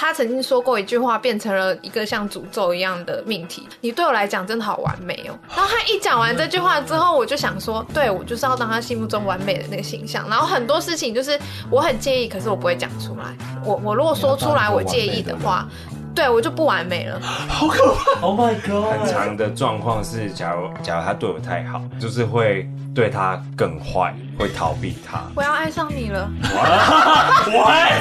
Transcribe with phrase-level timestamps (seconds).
[0.00, 3.68] 他曾经说过一句话，变成了一个像诅咒一样的命题。
[3.80, 5.34] 你对我来讲真的好完美哦。
[5.56, 10.24] 然后他一讲完这句话之后，我就想说，对，我就是要当他心目中完美的那个形象。
[10.30, 11.36] 然后很多事情就是
[11.68, 13.36] 我很介意，可是我不会讲出来。
[13.64, 15.66] 我我如果说出来我介意的话，
[16.14, 17.20] 对我就不完美了。
[17.20, 19.00] 好可怕！Oh my god！
[19.00, 22.68] 很长的状况是，假如假如他对我太好，就是会
[22.98, 25.20] 对他更坏，会逃避他。
[25.36, 26.28] 我要爱上你了。
[26.42, 28.00] 我爱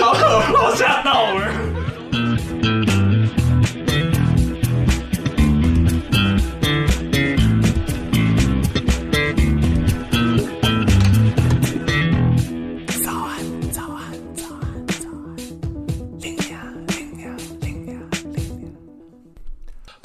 [0.00, 0.70] 好可怕！
[0.76, 1.85] 吓到我了。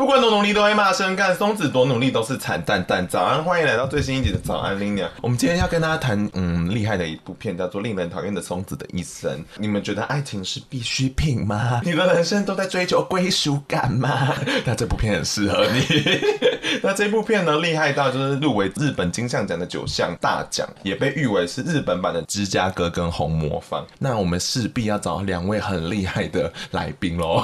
[0.02, 3.07] 不管多努力都会骂声干，松子多努力都是惨蛋蛋。
[3.07, 5.07] 早安，欢迎来到最新一集的早安拎娘。
[5.21, 9.31] 我们今天要跟大家谈，嗯，厉害的一部片，叫做《令人讨厌的松子的一生》。
[9.57, 11.81] 你们觉得爱情是必需品吗？
[11.85, 14.33] 你的人生都在追求归属感吗？
[14.66, 15.85] 那这部片很适合你。
[16.81, 23.85] 那这部片呢，厉害到就是入围日本金像奖的九项大奖，也被誉为是日本版的芝加哥跟红魔方。
[23.99, 27.44] 那我们势必要找两位很厉害的来宾喽。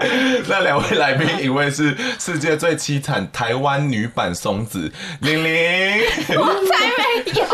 [0.48, 6.02] 那两位来宾，一位是世界最凄惨台湾女版松子玲玲，
[6.38, 7.46] 我才没有。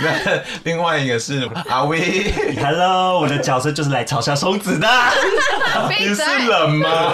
[0.00, 4.88] 那 另外一个是阿威，Hello，我的角色就是来嘲笑松子的。
[5.98, 7.12] 你是冷吗？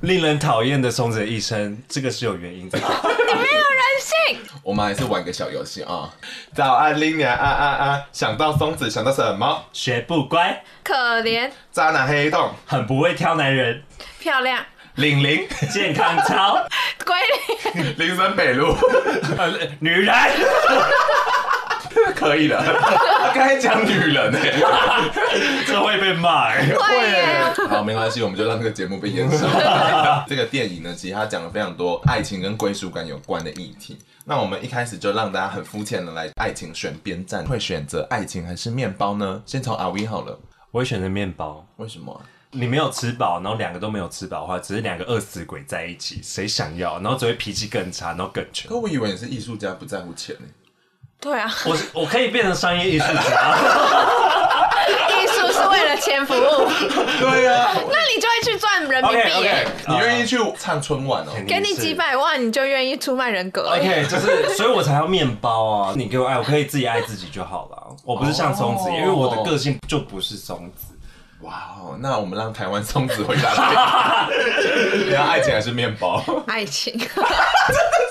[0.00, 2.78] 令人讨厌的松子的一生，这个是有原因的。
[2.80, 4.40] 你没有人性。
[4.62, 6.10] 我们还是玩个小游戏啊。
[6.54, 8.02] 早安，林娘啊啊啊！
[8.12, 9.64] 想到松子，想到什么？
[9.72, 13.82] 学不乖，可怜，渣男黑洞，很不会挑男人，
[14.18, 14.64] 漂亮，
[14.98, 16.66] 玲玲，健康操，
[17.06, 17.14] 归
[17.72, 18.74] 零，林森北路，
[19.78, 20.12] 女人。
[22.16, 24.38] 可以的，他刚才讲女人呢，
[25.64, 27.68] 这会被骂，会。
[27.68, 29.48] 好，没关系，我们就让这个节目被延伸。
[30.26, 33.96] 这个电影呢，其实它讲了非常多爱情跟归属感有关的议题。
[34.24, 39.40] 那我们一开始就让大家很肤浅的来爱情选边站，会选择爱情还是面包呢？
[39.46, 40.36] 先从阿威好了，
[40.72, 41.64] 我会选择面包。
[41.76, 42.20] 为什么？
[42.50, 46.98] 你没有吃饱，然后两个都没有吃饱的话，只是两个饿死鬼在一起，谁想要？
[47.00, 48.70] 然后只会脾气更差，然后更穷。
[48.70, 50.46] 可我以为你是艺术家，不在乎钱呢。
[51.20, 53.58] 对啊，我我可以变成商业艺术家，
[55.10, 56.68] 艺术是为了钱服务。
[57.18, 59.18] 对啊，那你就会去赚人民币。
[59.18, 59.66] Okay, okay.
[59.88, 61.32] 你愿意去唱春晚哦？
[61.46, 65.94] 给你几百万，你就愿意出卖人格？OK，就是，所以我才要面包啊！
[65.96, 67.96] 你给我爱，我可以自己爱自己就好了。
[68.04, 68.98] 我不是像松子，oh.
[68.98, 70.94] 因为我的个性就不是松子。
[71.42, 74.28] 哇哦，那我们让台湾松子回答。
[75.06, 76.22] 你要爱情还是面包？
[76.48, 76.92] 爱情。
[76.98, 77.22] 真的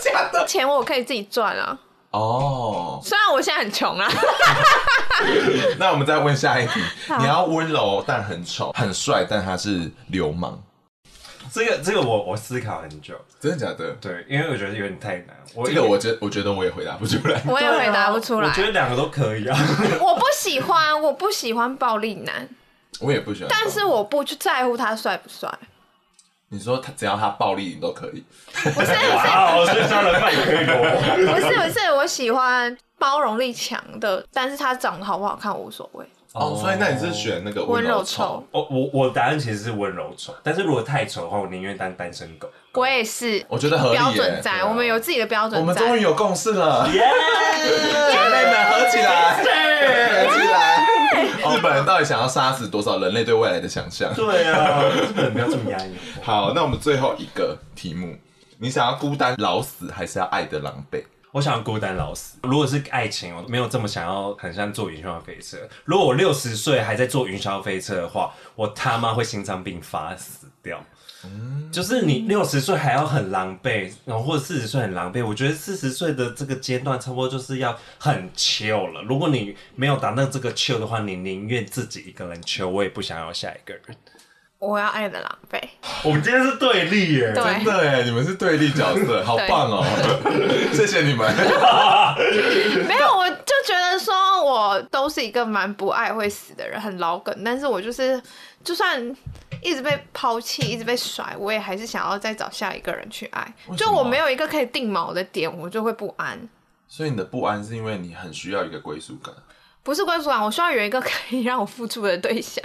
[0.02, 0.46] 假的？
[0.48, 1.78] 钱我可以自己赚啊。
[2.12, 3.04] 哦，oh.
[3.06, 4.10] 虽然我现在很穷啊。
[5.78, 6.80] 那我们再问下一题，
[7.20, 10.58] 你要温柔但很丑，很帅但他是流氓。
[11.52, 13.92] 这个这个我我思考很久，真的假的？
[14.00, 15.36] 对，因为我觉得有点太难。
[15.54, 18.48] 我这个我觉我觉得我也回答不出来，我也回答不出来。
[18.48, 19.58] 我觉得两个都可以啊。
[20.00, 22.48] 我不喜欢，我不喜欢暴力男。
[23.00, 25.52] 我也不喜欢，但是我不去在乎他帅不帅。
[26.50, 28.24] 你说他只要他暴力，你都可以。
[28.53, 31.34] 不是，不是，所以杀人犯也可以哦。
[31.34, 36.06] 不是，不是，我喜欢包容力强的，但是他长得好不好看无所谓。
[36.31, 38.41] 哦，所以那你是选那个温柔丑？
[38.52, 42.50] 我我我答案其实是温柔丑，但是如果太丑的话，我宁愿当单身狗。
[42.74, 43.98] 我也是，我觉得合理。
[43.98, 45.60] 标准在，我们有自己的标准。
[45.60, 47.01] 我们终于有共识了，耶！
[47.62, 49.44] 姐妹们合起来，合
[50.38, 50.63] 起来。
[51.56, 53.24] 日本人到底想要杀死多少人类？
[53.24, 54.14] 对未来的想象？
[54.14, 55.94] 对啊，日本人不要这么压抑。
[56.24, 58.18] 好，那我们最后一个题目，
[58.58, 61.04] 你想要孤单老死，还是要爱的狼狈？
[61.32, 62.38] 我想要孤单老死。
[62.44, 65.58] 如果是爱情，我没有这么想要，很像坐云霄飞车。
[65.86, 70.82] 如果我六十岁还在坐云霄飞车的话，我他妈会心脏病发死掉。
[71.24, 79.02] 嗯，就是你六十岁还要很狼狈，然后或者四十岁很狼狈，我觉得四十岁的这个阶段差不多就是要很 chill 了。
[79.02, 83.84] 如果你没有达到这个 chill 的话，你宁愿自己一个人 chill，我也不想要下一个人。
[84.60, 85.62] 我要爱的狼狈。
[86.04, 89.86] 我们今天是对立耶，对真的哎，你们是对立角色，好棒哦！
[90.74, 91.31] 谢谢你们。
[92.88, 97.36] 没有，我就觉得说我都是一个蛮不爱会死的人，很老梗。
[97.46, 98.20] 但是我就是，
[98.63, 99.16] 就算
[99.68, 103.54] 一直被抛弃，一直被甩，我也还是想要再找下一个人去爱。
[103.75, 106.40] 就我没有一个可以定锚的点，我就会不安。
[106.88, 109.36] 所以你的不安是因为你很需要一个归属感，
[109.84, 112.64] 不是归属感，我需要有一个可以让我付出的对象。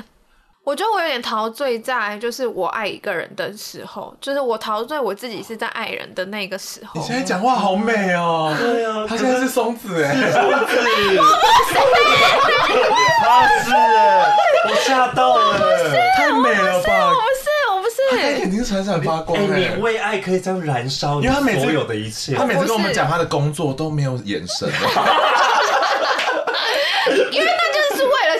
[0.64, 7.00] 我觉得我有点陶醉在，就是我爱一个人的时候，就是我陶醉我自己是在爱人的那个时候。
[7.00, 8.54] 你现在讲话好美哦！
[8.56, 10.76] 对啊，他现在是松子哎，松子，
[13.18, 13.70] 他是，
[14.68, 15.58] 我吓到了，
[16.16, 17.10] 太美了吧！
[17.10, 19.58] 我不是，我不是，眼睛闪闪发光哎！
[19.58, 24.70] 你为爱可以这样燃烧，因为他每次所有的一切，他每次跟我们讲他的工作都没有眼神。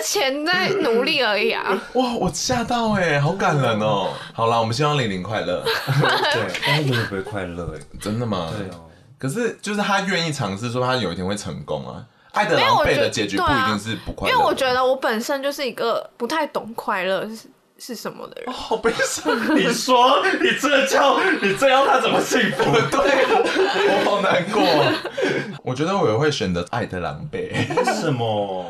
[0.03, 1.63] 钱在努力而已啊！
[1.93, 4.09] 哇，我吓到哎，好感人哦！
[4.33, 5.63] 好啦，我们希望玲玲快乐。
[5.65, 8.51] 对，但是永远不会快乐哎，真的吗？
[8.57, 8.81] 对哦。
[9.17, 12.03] 可是就是他愿意尝试，说他有一天会成功啊！
[12.33, 17.47] 爱的狼狈的结局不一定是不快乐，因为我觉得我本身就是一个不太懂快乐是
[17.77, 18.51] 是什么的人。
[18.51, 19.55] 好悲伤！
[19.55, 22.63] 你说你这叫你这样他怎么幸福？
[22.89, 23.25] 对，
[23.87, 24.61] 我好难过。
[25.63, 27.49] 我觉得我也会选择爱的狼狈。
[27.77, 28.65] 为什么？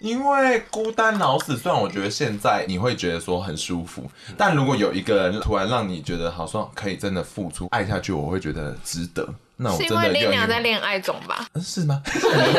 [0.00, 9.28] 因为孤单老死，虽然我觉得现在你会觉得说很舒服，但如果有一个人突然让你觉得好像可以真的付出爱下去，我会觉得值得。
[9.60, 11.44] 那我真的是因为 Linia 在恋爱中吧？
[11.60, 12.00] 是吗？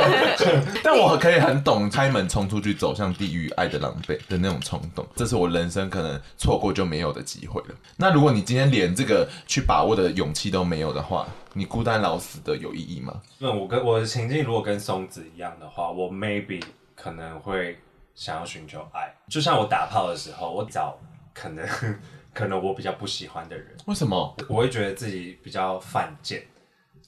[0.84, 7.76] 但我可以很懂开门冲出去走向地狱爱的狼狈的那种冲动，这是我人生可能错过就没有的机会了。
[7.96, 13.14] 那如果你今天连这个去把握的勇气都没有的话，你孤单老死的有意义吗？
[13.38, 16.62] 那我跟我的情境如果跟松子一样的话，我 maybe。
[17.02, 17.80] 可能会
[18.14, 20.98] 想要寻求爱，就像我打炮的时候，我找
[21.34, 21.66] 可能
[22.34, 23.78] 可能我比较不喜欢的人。
[23.86, 24.36] 为什么？
[24.50, 26.44] 我会觉得自己比较犯贱。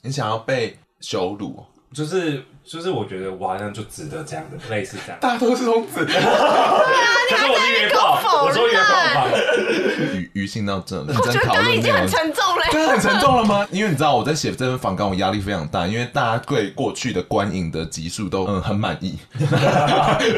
[0.02, 1.64] 你想要被羞辱？
[1.94, 5.20] 就是就是，我觉得我好像就值得这样的，类似这样。
[5.20, 6.06] 大都是松子。
[6.06, 6.82] 对啊，
[7.30, 8.46] 你还在约炮？
[8.46, 9.28] 我说约炮。
[10.16, 12.64] 语语性到这，我觉得刚刚已经很沉重了。
[12.72, 13.68] 真的很沉重了吗？
[13.72, 19.18] 因为你知道我在写这份访纲，我压力非常大，因为大家对过去的观影的集数都嗯很满意，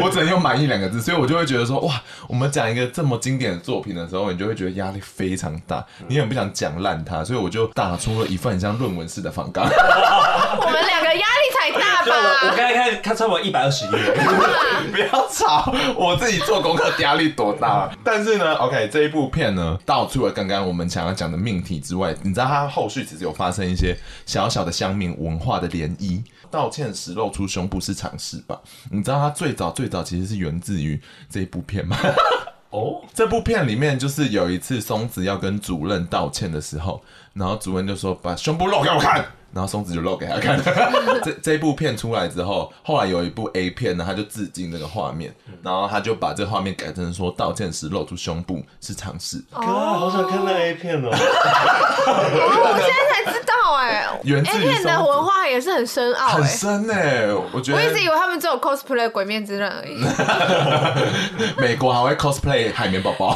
[0.02, 9.64] 我只能用满意两个字，所以我就会觉得说哇，我们讲一个这么经典的作品的时候，你就会觉得压力非常大，你很不想讲烂它，所以我就打出了一份很像论文式的访纲。
[9.66, 11.43] 我们两个压力
[12.24, 13.92] 我刚才看看差不多一百二十页，
[14.92, 17.90] 不要吵，我自己做功课压力多大。
[18.04, 26.22] 但是呢，OK，这一部片呢，道出了刚刚我们想要讲的命题之外，你知道它后续其实有发生一些小小的乡民文化的涟漪。
[26.52, 28.60] 道歉时露出胸部是常识吧？
[28.92, 31.98] 你知道它最早最早其实是源自于这一部片吗？
[32.70, 37.02] 哦， 这部片里面就是有一次松子要跟主任道歉的时候，
[37.34, 39.26] 然后主任就说把胸部露给我看。
[39.54, 40.60] 然后松子就露给他看。
[41.24, 49.38] 这这部片出来之后，后来有一部 A 片呢，他就致敬这个画面，然后他就把这画面改成说道歉时露出胸部是尝试。
[49.52, 51.10] 哥，好想看那 A 片哦！
[51.12, 57.28] 我现在才知道哎，A 片的文化也是很深奥， 很深哎。
[57.54, 60.04] 我觉得我一直以为他们只有 cosplay 鬼面之刃而已。
[61.62, 63.32] 美国还会 cosplay 海绵宝宝，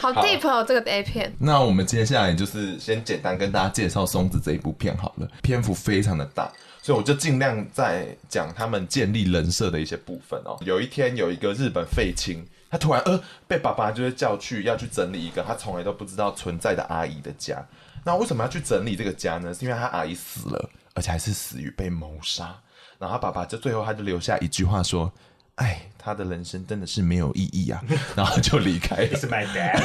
[0.00, 1.32] 好 deep 哦，这个 A 片。
[1.38, 4.95] 那我们接下来就是先简单跟大家介绍松子这一部片。
[4.96, 6.50] 好了，篇幅非常的大，
[6.82, 10.56] 所以我就尽量在讲他们建立人设的一些部分哦。
[10.60, 17.64] 有一天，有一个日本废青，他突然呃被爸爸就是叫去要去整理一个他从来都不知道存在的阿姨的家。
[18.04, 19.52] 那为什么要去整理这个家呢？
[19.52, 22.56] 是因为他阿姨死了，而且还是死于被谋杀。
[22.98, 25.12] 然后他爸爸就最后他就留下一句话说
[25.56, 27.82] ：“哎，他的人生真的是没有意义啊。”
[28.14, 29.08] 然后就离开了。
[29.08, 29.82] It's my dad.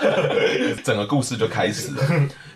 [0.84, 2.02] 整个故事就开始了。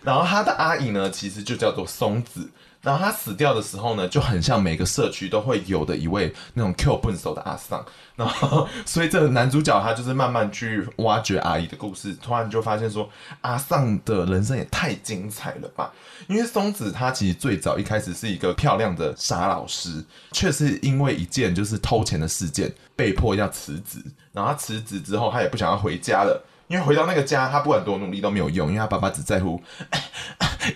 [0.03, 2.49] 然后他的阿姨呢，其实就叫做松子。
[2.83, 7.83] 然后他死掉的时候呢，就很像每个社区都会有的一位那种 Q 笨手的阿桑。
[8.15, 13.09] 然后，所以这个男主角他就是慢慢去挖掘阿姨的故事，突然就发现说，
[13.41, 15.91] 阿桑的人生也太精彩了吧！
[16.29, 23.99] 因为松子他其实最早一开始是一个漂亮的傻老师，却是因为一件就是偷钱的事件被迫要辞职。
[24.31, 26.45] 然后他辞职之后，他也不想要回家了。
[26.75, 29.62] 因为回到那个家，他不管多努力都没有用，因为他爸爸只在乎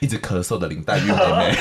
[0.00, 1.52] 一直咳嗽的林黛玉妹妹，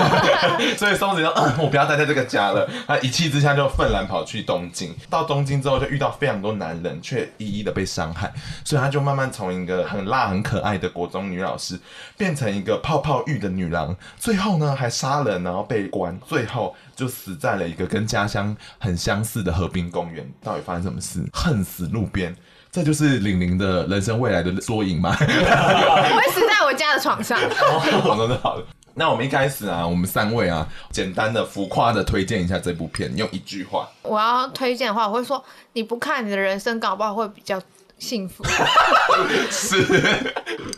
[0.78, 1.30] 所以松子说、
[1.60, 4.96] ：“我不要待在这个家了。”他一气之下就愤然跑去东京。
[5.10, 8.32] 到东京之后，就遇到非常多男人，却一一的被伤害，
[8.64, 11.78] 所以他就慢慢从一个很辣、很可爱的国中女老师，
[12.16, 13.94] 变成一个泡泡浴的女郎。
[14.18, 20.26] 最后呢，还杀人，然后被关，最后就死在了一个跟家乡很相似的河滨公园。
[20.42, 21.22] 到底发生什么事？
[21.30, 22.34] 恨死路边。
[22.76, 25.16] 这就是玲玲的人生未来的缩影吗？
[25.18, 27.38] 我会死在我家的床上。
[28.02, 28.64] 好的，好的。
[28.92, 33.88] 那我们一开始啊，我们三位啊，简单的浮夸的推荐一下这部片，用一句话。
[34.02, 35.42] 我要推荐的话，我会说：
[35.72, 37.58] 你不看，你的人生搞不好会比较
[37.98, 38.44] 幸福。
[39.50, 39.82] 是，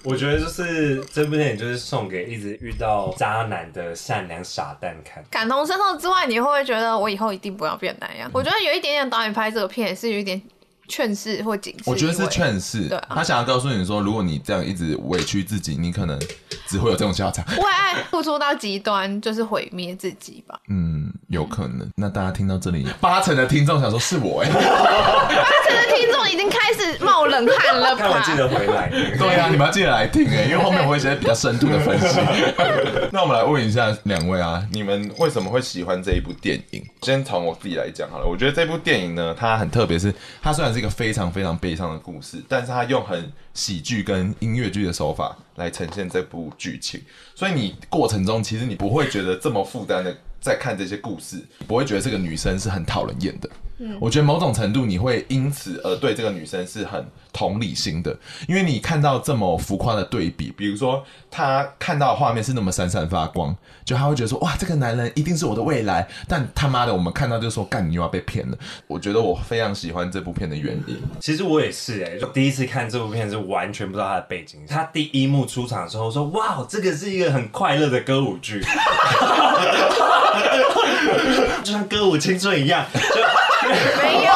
[0.05, 5.25] 我觉得就是这部电影就是送给一直遇到渣男的善良傻蛋看。
[5.29, 8.31] 感同身受之外，你会不会觉得我以后一定不要变那样？
[8.33, 10.41] 我觉得有一点点导演拍这个片也是有一点。
[10.89, 12.89] 劝世或警示，我觉得是劝世。
[12.89, 16.19] 对啊，他想要告诉你说，如果你这样一直委屈自己，你可能
[16.67, 17.45] 只会有这种下场。
[17.57, 20.59] 为爱付出到极端，就是毁灭自己吧？
[20.69, 21.87] 嗯，有可能。
[21.95, 28.03] 那大家听到这里，八成的听众想说是我哎，八成的听众已经开始冒冷汗了吧？
[28.03, 28.89] 看我记得回来。
[29.19, 32.19] 对啊，你们要记得来听哎，因为后面我会一些比较深度的分析。
[33.13, 36.83] 那我们来问一下两位啊，你们为什么会喜欢这一部电影？
[37.03, 38.27] 先从我自己来讲好了。
[38.27, 40.78] 我觉得这部电影呢，它很特别，是它虽然是。
[40.79, 47.01] 一个非常非常悲伤的故事，但是他用很喜剧跟音乐剧的手法来呈现这部剧情，
[47.35, 53.51] 所以你过程中其实你不会觉得这么负担的在看这些故事，不会觉得这个女生是很讨人厌的。
[53.79, 58.17] 嗯，我觉得某种程度你会因此而对这个女生是很同理心的，
[58.49, 63.55] 因为你看到这么浮夸的对比，比如说她看到的画面是那么闪闪发光，
[63.85, 68.59] 就她会觉得说哇，这个男人一定是我的未来，但他妈的我们看到就说干，你又要被骗了。
[68.89, 78.61] 我觉得我非常喜欢这部片的原因，其实我也是哎、欸，就第一次看这部片是完全不知道它的背景，他第一幕出场的时候说哇，这个是一个很快乐的歌舞剧，
[81.63, 83.28] 就像歌舞青春一样，就。
[83.69, 84.28] Veía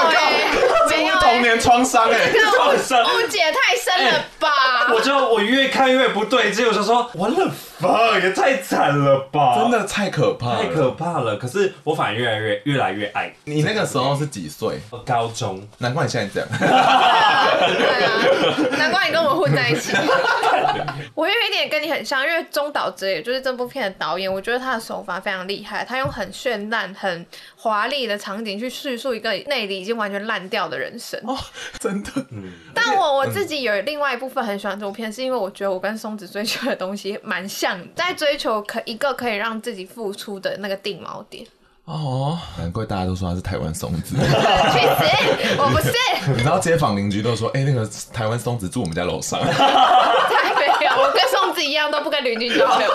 [1.52, 4.49] 年创伤哎， 创伤误解太深了吧？
[4.88, 7.50] 欸、我就我越看越不对劲，我就说完了。
[7.82, 9.59] 啊，也太惨了吧！
[9.59, 11.37] 真的太可怕，太可怕了。
[11.37, 13.32] 可是我反而越来越越来越爱。
[13.44, 14.78] 你那个时候是几岁？
[15.04, 15.61] 高中。
[15.78, 16.49] 难怪你现在这样。
[16.59, 16.68] 对
[18.06, 18.16] 啊，
[18.78, 19.92] 难怪你跟我混在一起。
[21.14, 25.85] 我有一点跟你很像，因为中岛哲也就是这部片的导演，我觉得他的手法非常厉害。
[25.85, 31.18] 他用很绚烂、很华丽的场景去叙述一个内里已经完全烂掉的人生。
[31.26, 31.37] 哦，
[31.78, 32.11] 真的。
[32.30, 32.52] 嗯。
[32.75, 37.78] 但我我自己有另外一部分很喜欢这部片，是因为我觉得我跟松子追求的东西蛮像。
[37.94, 41.46] 在追求可一个可以让自己付出的那个定锚点
[41.84, 44.14] 哦，难怪大家都说他是台湾松子。
[44.22, 45.92] 其实我不是，
[46.30, 49.40] 你知道街坊邻居都说，哎、欸，那个台湾松子住我们家楼上。
[49.42, 52.88] 太没有，我跟松子一样，都不跟邻居交流。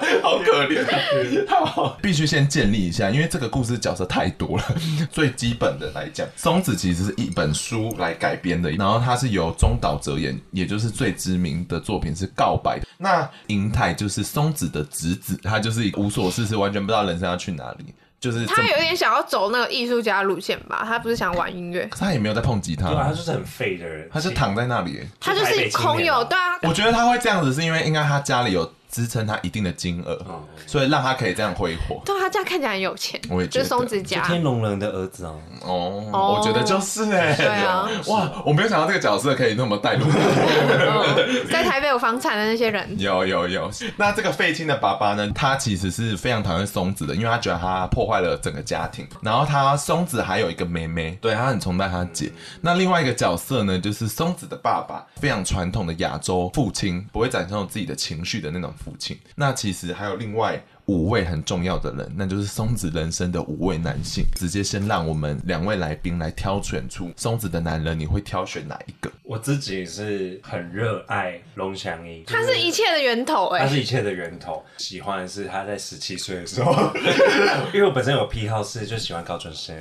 [0.22, 0.84] 好可怜，
[1.48, 4.64] 好，必须先建立一下，因为这个故事角色太多了。
[5.12, 12.78] 最基本的来讲，松子其实是一本书来改编的，然后它是由中岛哲也，也就是最知名的作品是《告白》。
[12.98, 17.94] 那银太就是松子的侄子，他就是无所事事，完全不知道人生要去哪里。
[18.18, 28.70] 就是他有点想要走那个艺术家路线吧，他不是想玩音乐，可是他也没有在碰吉他，对啊，他就是很废的人，他是躺在那里，他就是空有，对啊，我觉得他会这样子是因为应该他家里有。
[28.90, 30.18] 支撑他一定的金额，
[30.66, 32.02] 所以让他可以这样挥霍。
[32.04, 33.64] 对，他这样看起来很有钱，我也觉得。
[33.64, 35.40] 就松子家天龙人的儿子哦。
[35.62, 37.34] 哦，我觉得就是哎。
[37.36, 37.88] 对啊。
[38.08, 40.04] 哇，我没有想到这个角色可以那么带入。
[41.50, 42.98] 在台北有房产的那些人。
[42.98, 43.70] 有有有。
[43.96, 45.30] 那这个废青的爸爸呢？
[45.34, 49.06] 他其实是非常讨厌松子的，因为他觉得他破坏了整个家庭。
[49.22, 52.32] 然后他松子还有一个妹妹，对，他很崇拜他姐。
[52.60, 59.18] 那另外一个角色呢，就是松子的爸爸，非常传统的亚洲父亲，不会展现自己的情绪的那种父亲。
[59.36, 64.24] 那其实还有另外五位很重要的人，那就是松子人生的五位男性。
[64.34, 69.08] 直接先让我们两位来宾来挑选出松子的男人，你会挑选哪一个？
[69.22, 74.64] 我自己是很热爱龙翔一，他是一切的源头哎，他是一切的源头。
[74.78, 76.72] 喜欢的是他在十七岁的时候，
[77.72, 79.72] 因为我本身有癖好是就喜欢高中生。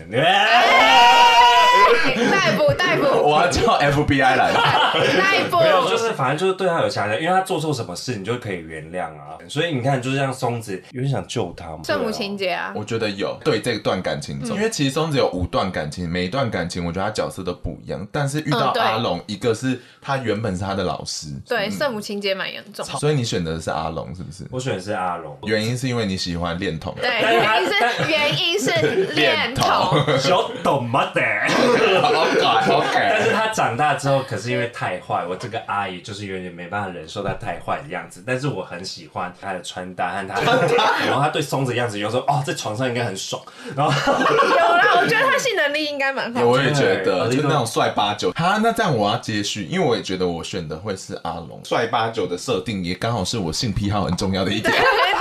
[2.30, 5.60] 逮捕逮捕，我要叫 FBI 来逮捕。
[5.60, 9.38] 没有，就是反正就是对他有强烈，因为他做错什么事，你就可以原谅啊。
[9.48, 11.80] 所以你看，就是像松子有点想救他嘛。
[11.84, 18.06] 圣母情节啊，我觉得有对这段感情中，因为其实松子有五段感情，每一段感情我觉得他角色都不一样。
[18.12, 22.86] 但是遇到阿龙，一个是他原本是他的老师，对圣母情节蛮严重。
[22.86, 24.46] 所以你选择的是阿龙是不是？
[24.52, 26.94] 我选的是阿龙，原因是因为你喜欢恋童。
[27.02, 27.74] 对，原因是
[28.10, 29.68] 原因是 恋童，
[30.20, 32.90] 小懂吗的？OK，OK。
[33.20, 38.24] 但是他长大之后，可是因为太坏，我这个阿姨就是有点没办法忍受他太坏的样子。
[38.26, 40.68] 但是我很喜欢他的穿搭和他的，
[41.06, 43.42] 然后他对松子的样子，有时候哦，在床上应该很爽。
[43.76, 46.42] 然后 有啦，我觉得他性能力应该蛮好。
[46.42, 48.32] 我也觉得，就是那种帅八九。
[48.36, 54.74] 好，那这样我要接续，因为我也觉得我选的会是阿龙，帅八九的设定也刚好是我性癖好很重要的一点。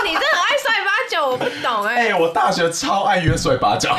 [0.04, 0.22] 你真
[1.20, 3.96] 我不懂哎、哎、我大学超爱约水八角。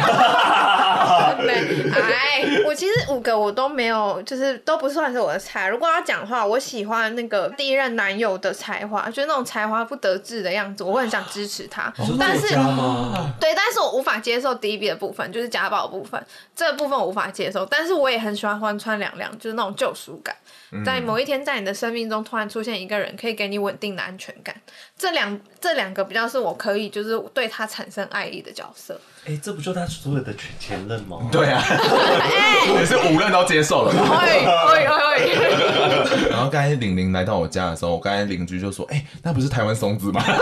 [1.42, 5.68] 对，哎，我其实五个我都没有，就是都不算是我的菜。
[5.68, 11.92] 如果要讲话，我喜欢那个第一任男友的才华，就是那种才华不得志的样子，我会很想支持他。
[12.20, 12.48] 但是，
[13.40, 16.22] 对，但是我无法接受第一笔的部分，就是家暴部分，
[16.56, 17.66] 这个部分我无法接受。
[17.66, 20.36] 但是我也很喜欢欢穿凉凉，就是那种救赎感。
[20.86, 24.56] 在某一天，在你的生命中突然出现一个人，可以给你稳定的安全感。
[24.98, 29.00] 这两这两个比较是我可以就是对他产生爱意的角色。
[29.26, 31.20] 哎、欸，这不就他所有的前前任吗？
[31.32, 31.62] 对啊，
[32.80, 33.92] 也是五任都接受了。
[33.92, 36.30] 会会会。
[36.32, 40.22] 然后刚才玲玲来到我家的时候，我刚才邻居就说：“哎、欸，那不是台湾松子吗？”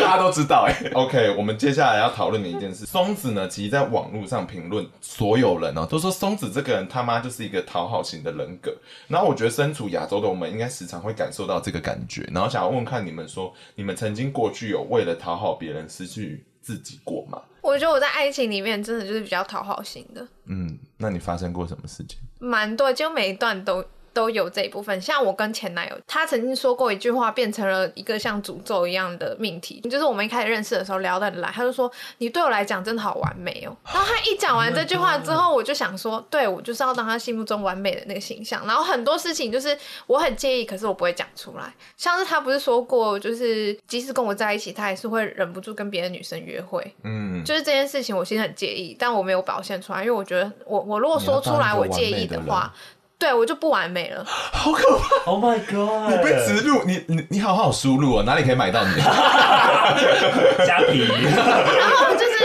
[0.00, 0.90] 大家都知道哎、欸。
[0.92, 8.74] OK，我们接下来要讨论的一件事，松子呢，其实在网络上评论，所有人哦、喔、都说松子这个人他妈就是一个讨好型的人格。
[9.06, 12.26] 然后我觉得身处亚洲的我们，应该时常会感受到这个感觉。
[12.32, 17.42] 然后想要问看你们说，你们曾经过去有为了讨好别人失去自己过吗？
[17.62, 20.26] 我觉得我在爱情里面真的就是比较讨好型的。
[20.46, 22.18] 嗯，那你发生过什么事情？
[22.38, 23.84] 蛮多，就每一段都。
[24.12, 29.80] 都有这一部分，像我跟前男友，他曾经说过一句话，变成了一个像诅咒一样的命题。
[29.82, 33.76] 就是我们一开始认识的时候聊得来，他就说你对我来讲真的好完美哦。
[33.86, 38.66] 然后他一讲完这句话之后，我就想说，对，我就是要当他心目中完美的那个形象。
[38.66, 39.76] 然后很多事情就是
[40.06, 41.72] 我很介意，可是我不会讲出来。
[41.96, 46.94] 像是他不是说过，就是即使跟我在一起，他还是会忍不住跟别的女生约会。
[47.04, 52.72] 嗯，就是这件事情我其实很介意，但我没有表现出来，因为我觉得我我如果说出来我介意的话。
[53.20, 56.10] 对，我就不完美了，好可怕！Oh my god！
[56.10, 58.94] 你被植入，你你你好好输入啊，哪里可以买到你？
[60.64, 61.04] 虾皮。
[61.22, 62.39] 然后就是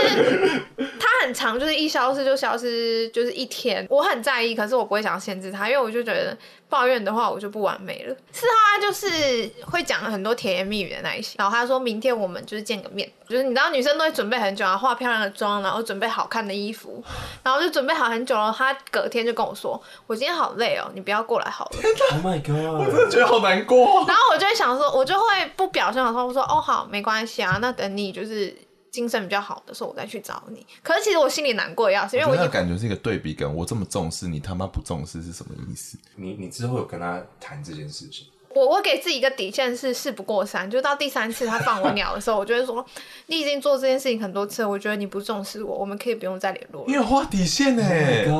[0.98, 3.86] 他很长，就是一消失就消失，就是一天。
[3.90, 6.36] 我很在意，可是我不会想要限制他，因为我就觉得。
[6.68, 8.16] 抱怨的话，我就不完美了。
[8.32, 11.36] 是他就是会讲很多甜言蜜语的那一些。
[11.38, 17.00] 然后他说明天我们就是见个面，就是你知道女生都会准备很久啊，化漂亮的妆，然后准备好看的衣服，
[17.44, 18.52] 然后就准备好很久了。
[18.52, 21.78] 他隔天就跟我说：“我今天好累哦，你不要过来好了。”
[22.18, 22.80] Oh my god！
[22.80, 24.04] 我真的觉得好难过。
[24.08, 28.52] 然后我就会想说，我就会不表现的时候，我说：“哦，好，没关系啊，那等你就是。”
[28.96, 30.66] 精神比较好的时候，我再去找你。
[30.82, 33.54] 可是其实我心里难过的要死，因为我那感觉是一个对比感。
[33.54, 35.98] 我这么重视你，他妈不重视是什么意思？
[36.14, 38.26] 你你之后有跟他谈这件事情？
[38.56, 42.82] 我我给自己一个底线是事不过三，就到第三次他放我鸟的时候，我就会说，
[43.26, 46.86] 你已经做这件事情很多次，我觉得你不重视我，我们可以不用再联络了。
[46.88, 47.82] 你有画底线呢？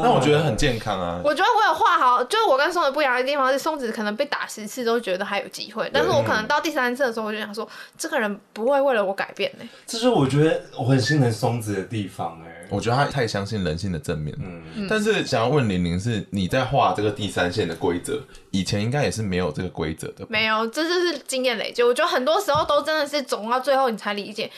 [0.03, 1.21] 那我觉得很健康啊。
[1.23, 9.69] 我觉得我有画好，就是我跟松子不一样的地方是，松子可能被打十次都觉得还有机会，但是我可能到第三次的时候，我就想说，这个人不会为了我改变呢。
[9.87, 12.53] 这是我觉得我很心疼松子的地方哎。
[12.69, 14.37] 我觉得他太相信人性的正面。
[14.41, 20.25] 嗯，但是想要问玲玲，是你在画这个第三线的规则，以前应该也是没有这个规则的。
[20.29, 21.83] 没有，这就是经验累积。
[21.83, 24.51] 我觉得很多时候都真的是走到最后你才理解，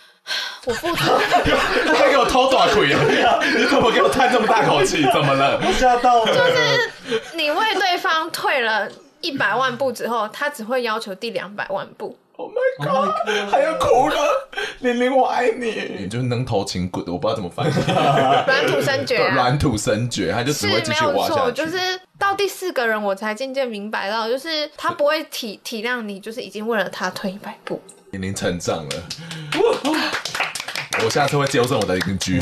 [0.66, 1.04] 我付出。
[1.86, 3.38] 他在给我偷短腿啊！
[3.56, 5.02] 你怎么给我叹这么大口气？
[5.12, 5.60] 怎么了？
[5.66, 6.26] 我吓到了。
[6.26, 8.88] 就是你为对方退了
[9.20, 12.18] 一百万步之后，他只会要求第两百万步。
[12.42, 14.48] Oh my god！, oh my god 还要哭了，
[14.80, 15.96] 玲玲我爱你。
[16.00, 17.72] 你就是能头轻滚的，我不知道怎么翻译。
[18.46, 21.40] 软土生绝、啊，软土生绝，他就只会继续挖下去。
[21.40, 27.80] 没有错，就是到第四个人，我才渐渐明白到，就是他不会体体谅你，就是已经为了他退一百步。
[28.10, 29.08] 玲玲成长了，
[31.04, 32.40] 我下次会纠正我的邻居。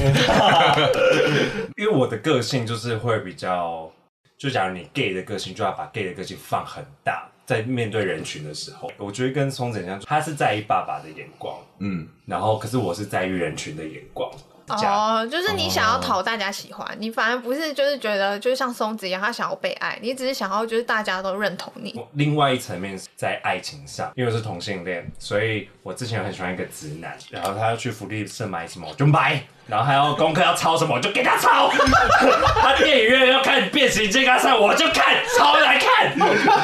[1.77, 3.93] 因为我的个性就是会比较，
[4.39, 7.30] 就假如你 gay 的个性，就要把 gay 的个性放很大。
[7.51, 14.31] 在面对人群的时候，我觉得跟松子一样，他是在意爸爸的眼光，嗯，然后可是我是在意人群的眼光。
[14.69, 21.93] 哦，就是你想要讨大家喜欢，哦、你反而不是就是觉得就是像松子一样，他想要被爱，你只是想要就是大家都认同你。
[22.13, 29.43] 另外一层面是在爱情上，因为我是同性恋，所以我之前很喜欢一个直男，然后他要去福利社买什么我就买。
[29.71, 31.71] 然后还要功课要抄什么，我就给他抄。
[32.61, 36.13] 他电影院要看变形金刚三，我就看，抄来看。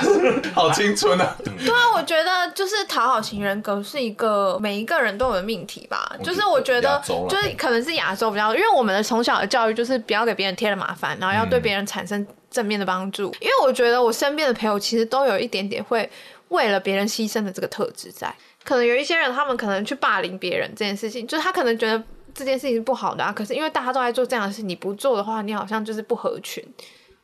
[0.52, 1.36] 好青春啊！
[1.44, 6.10] 对啊，我觉得就是讨好型人格是一个每一个人都有的命题吧。
[6.24, 13.32] 就是我觉得，就是可能是亚洲比较，因为我们的从小的教育就是不要给别人添了麻烦，然后要对别人产生正面的帮助。
[13.40, 16.10] 因为我觉得我身边的朋友其实都有一点点会
[16.48, 18.34] 为了别人牺牲的这个特质在。
[18.64, 22.02] 可能有一些人，他们可能去霸凌别人这件事情，就是他可能觉得。
[22.36, 26.62] 这件事情是不好的啊，可是因为大家都在做这样的事，你不做的话，你好像就是不合群。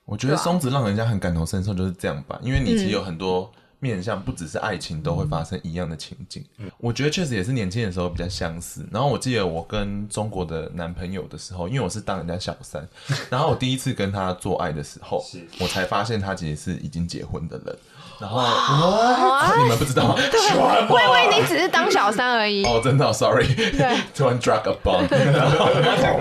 [0.05, 6.45] 我觉得松子让人家很感同身受，就是这样吧，因为你其实有很多面向，不只是爱情，都会发生一样的情景。
[6.59, 8.87] 嗯、我觉得确实也是年轻的时候比较相似。
[8.91, 12.87] 然后我记得我跟中国的男朋友的时候，因为我是当人家小三，
[13.31, 17.79] 然后我第一次跟他做爱的时候， 是我才发现他其实是已经结婚的人。
[18.23, 20.41] 然后哇，你们不知道，对，
[20.89, 22.65] 我以为你只是当小三而已。
[22.65, 25.09] 哦，真的，sorry，对， 突然 drag a bomb。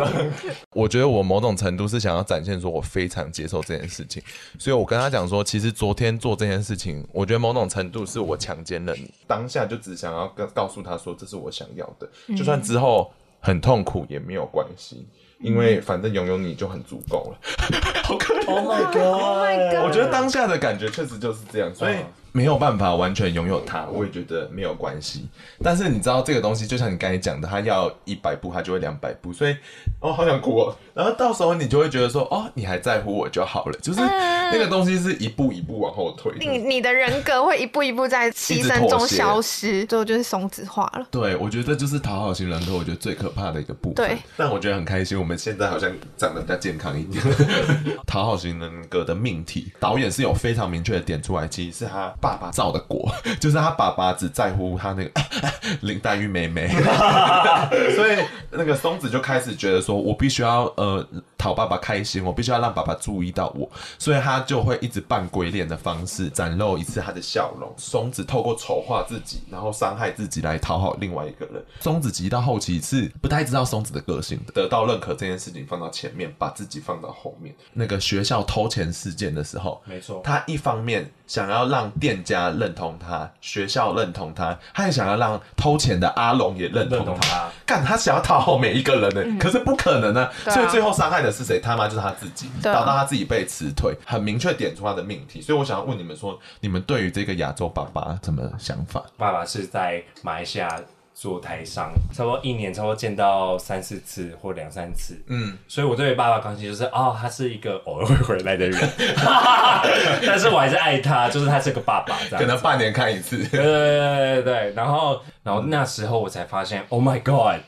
[0.74, 4.20] 我觉得我某种程度是想要展现说我非常接受这件事情，
[4.58, 9.14] 所以我跟他讲说，其实昨天做这件事情，我觉得某种程度是我强奸了你。
[9.28, 15.06] 当下就只想要告告诉他说，这是我想要的，就算之后很痛苦也没有关系。
[15.42, 17.38] 因为反正拥有你就很足够了，
[18.04, 18.46] 好可怜。
[18.48, 19.86] Oh my god！Oh my god！
[19.86, 21.96] 我觉得当下的感觉确实就是这样，所以。
[22.32, 25.28] 没有办法完全拥有它，我也觉得没有关系。
[25.62, 29.34] 但是你知道这个东西，就像你刚才讲的，它要一百步，它就会两百步。
[29.34, 29.56] 所以，
[30.00, 30.76] 哦，好想哭哦。
[30.94, 33.78] 然后到时候你就会觉得说，哦，你还在乎我就好了。
[33.82, 36.32] 就是那个东西是一步一步往后退。
[36.40, 41.06] 你你的人格会一步一步在牺牲中消失，最后就是松子化了。
[41.12, 44.08] 对，我觉得就是讨好型人格，我觉得最可怕的一个部分。
[44.08, 47.22] 对，但我觉得很开心，我们现在好像长得比较健康一点。
[48.08, 52.14] 讨好型人格的命题，导演是有非常明确的点出来，其实是他。
[52.22, 55.12] 爸爸造的果， 就是他爸爸只在乎他那个
[55.82, 56.70] 林黛玉妹妹，
[57.96, 58.18] 所以
[58.52, 61.06] 那个松子就开始觉得说，我必须要呃
[61.38, 67.74] 讨爸爸开心，我必须要让爸爸注意到我，所以他就会一直扮鬼脸的方式展露一次他的笑容。
[67.78, 71.64] 松子透过丑化自己，然后伤害自己来讨好另外一个人。
[71.80, 77.56] 松子急到后期是不太知道松子的个性的，得到认可这件事情放到前面，把自己放到后面。
[77.74, 82.22] 那个学校偷钱事件的时候，没错，他一方面想要让店。
[82.24, 87.50] 家认同他，学校认同他，他也想要让偷钱的阿龙也认同他。
[87.66, 90.32] 干，他想要讨好每一个人呢，嗯、可是不可能呢、啊。
[90.46, 91.60] 啊、所以最后伤害的是谁？
[91.60, 93.94] 他妈就是他自己，导到他自己被辞退。
[94.06, 95.42] 很明确点出他的命题。
[95.42, 99.04] 所以我想要问你们说，你们对于这个亚洲爸爸怎么想法？
[99.18, 100.80] 爸爸是在马来西亚。
[101.22, 105.16] 做台商，差不多一年，差不多见到三四次或两三次。
[105.28, 108.90] 嗯，所以我对爸爸关系就是，哦，他是一个偶尔会回来的人，
[110.26, 112.42] 但是我还是爱他，就是他是个爸爸这样。
[112.42, 113.38] 可能半年看一次。
[113.38, 117.62] 对对对对对，然后然后那时候我才发现，Oh my God！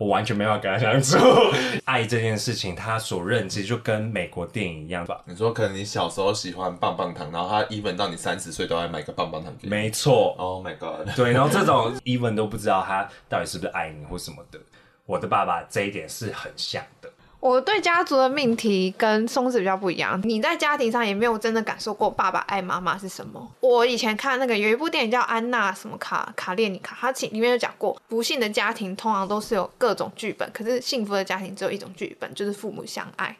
[0.00, 1.18] 我完全没办法跟他相处。
[1.84, 5.22] 爱这件事情，他所认知就跟美国电影一样吧。
[5.26, 9.68] 你说，可能你小时候喜欢棒棒糖，然后他 even 到你三十岁都要买个棒棒糖给你。
[9.68, 10.34] 没错。
[10.38, 11.14] Oh my god。
[11.14, 14.58] 对，然后这种 even 都不知道他到底是不是爱你或什么的。
[15.04, 17.10] 我的爸爸这一点是很像的。
[17.40, 20.20] 我对家族的命题跟松子比较不一样。
[20.24, 23.50] 你在家庭上也没有真的感受过爸爸爱妈妈是什么。
[23.60, 33.34] 我以前看那个有一部电影叫《安娜什么卡卡列尼卡》，它里面有讲过，不幸的家庭通常都是有各种剧本，可是幸福的家庭只有一种剧本，就是父母相爱。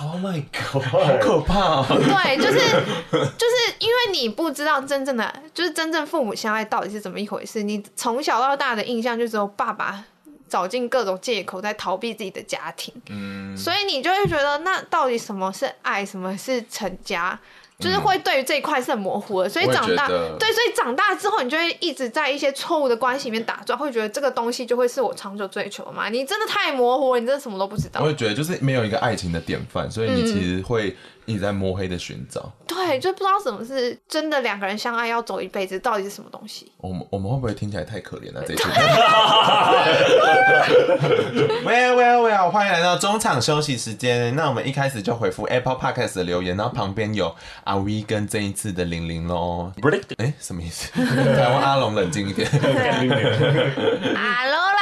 [0.00, 1.86] Oh my god，好可怕哦！
[1.88, 2.58] 对，就是
[3.36, 10.04] 就是因为你不知道真正的就是真正父母相爱到底是怎么一回事，你从小到大的印象就只有爸爸。
[10.48, 17.38] 找尽各种借口在逃避自己的家庭，嗯，所以你就会觉得，那到底什么是爱，什么是成家，
[17.78, 19.48] 就是会对于这一块是很模糊的。
[19.48, 26.08] 所以长大，对，所以长大之后，你就会一直在一些错误的关系里面打转，会觉得这个东西就会是我长久追求嘛？
[26.08, 28.00] 你真的太模糊了，你真的什么都不知道。
[28.00, 30.96] 我会觉得就是没有一个爱情的典范，所以你其实会。
[31.26, 36.70] 一直在摸黑的寻找，对，就不知道什么是真的两个人相爱要走一辈子，到底是什么东西？
[36.78, 38.42] 我们我们会不会听起来太可怜了？
[38.46, 38.68] 这一次，
[41.64, 44.34] Well Well Well，欢迎来到中场休息时间。
[44.36, 47.34] 那我们一开始就回复 Apple Podcast 的留言，然后旁边有
[47.64, 49.72] 阿 V 跟这一次的玲玲喽。
[50.18, 50.90] 哎、欸，什么意思？
[51.00, 52.48] 台湾阿龙冷静一点。
[54.14, 54.73] 啦。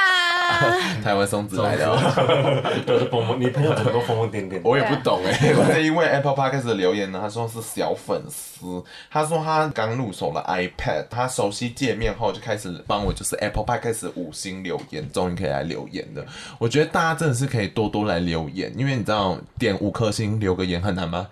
[1.03, 1.87] 台湾松子来的，
[2.87, 4.61] 都是疯疯，你朋友怎么都疯疯癫癫？
[4.64, 5.55] 我也不懂哎。
[5.68, 16.25] 这一位 Apple Podcast 的留言呢，他说是小粉丝，他说他刚入手了 iPad，他熟悉界面后就开始帮我就是 Apple Podcast 五星留言，终于可以来留言了。
[16.59, 21.27] 我觉得大家真的是可以多多来留言，因为你知道点五颗星留个言很难吗？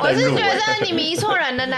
[0.00, 1.76] 我是觉得你迷错人了呢。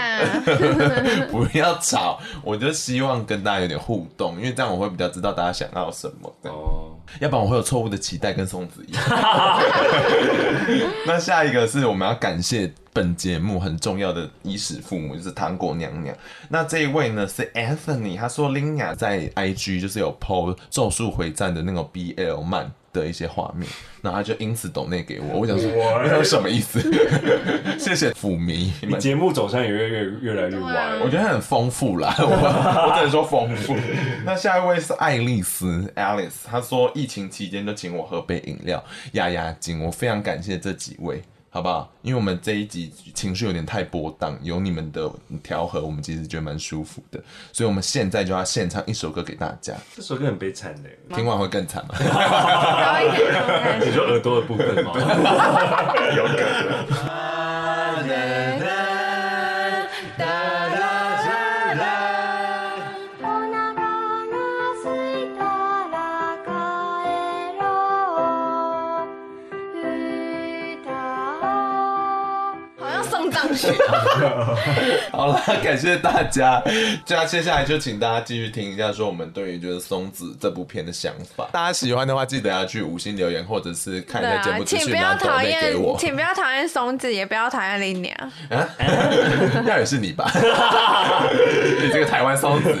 [1.31, 5.60] 不要吵，我就希望跟大家有点互动，因为这样我会比较知道大家。
[5.61, 6.33] 想要什么？
[6.43, 9.03] 哦，要不然我会有错误的期待，跟松子一样。
[11.05, 16.15] 那下一个是我们要感谢本节目很重要的衣食父母，就是糖果娘娘。
[16.49, 22.71] 那这一位呢是 Anthony，他说 Linya 在 IG 就是有 PO 咒术回战的那个 BL 漫。
[22.93, 23.65] 的一些画面，
[24.01, 25.69] 然后他就因此懂内给我，我想说，
[26.03, 26.81] 那是什么意思？
[27.77, 33.75] 谢谢腐迷，你节目走向也越越越来越歪，我觉得很丰富啦，我我只能说丰富。
[34.25, 38.83] 那下一位是爱丽丝 Alice，她说疫情期间就请我喝杯饮料
[39.13, 41.21] 压压惊，我非常感谢这几位。
[41.53, 41.91] 好不好？
[42.01, 45.11] 因为我们这一集情绪有点太波荡，有你们的
[45.43, 47.21] 调和，我们其实觉得蛮舒服的。
[47.51, 49.73] 所以我们现在就要献唱一首歌给大家。
[49.93, 51.93] 这首歌很悲惨的，听完会更惨吗？
[51.99, 54.93] 高一点， 你说耳朵的部分吗？
[56.15, 57.10] 有可能。
[75.11, 76.61] 好了，感谢大家。
[77.05, 81.47] 这样接下来就请大家继续听一下，说我们对于就是松子这部片的想法。
[81.51, 85.97] 大家喜欢的话，记得要去五星留言，或者是看一下节目资讯，然后抖内给我。
[85.97, 88.15] 请不要讨厌松子，也不要讨厌林娘。
[88.49, 88.67] 啊，
[89.65, 90.29] 那也是你吧？
[91.81, 92.75] 你这个台湾松子，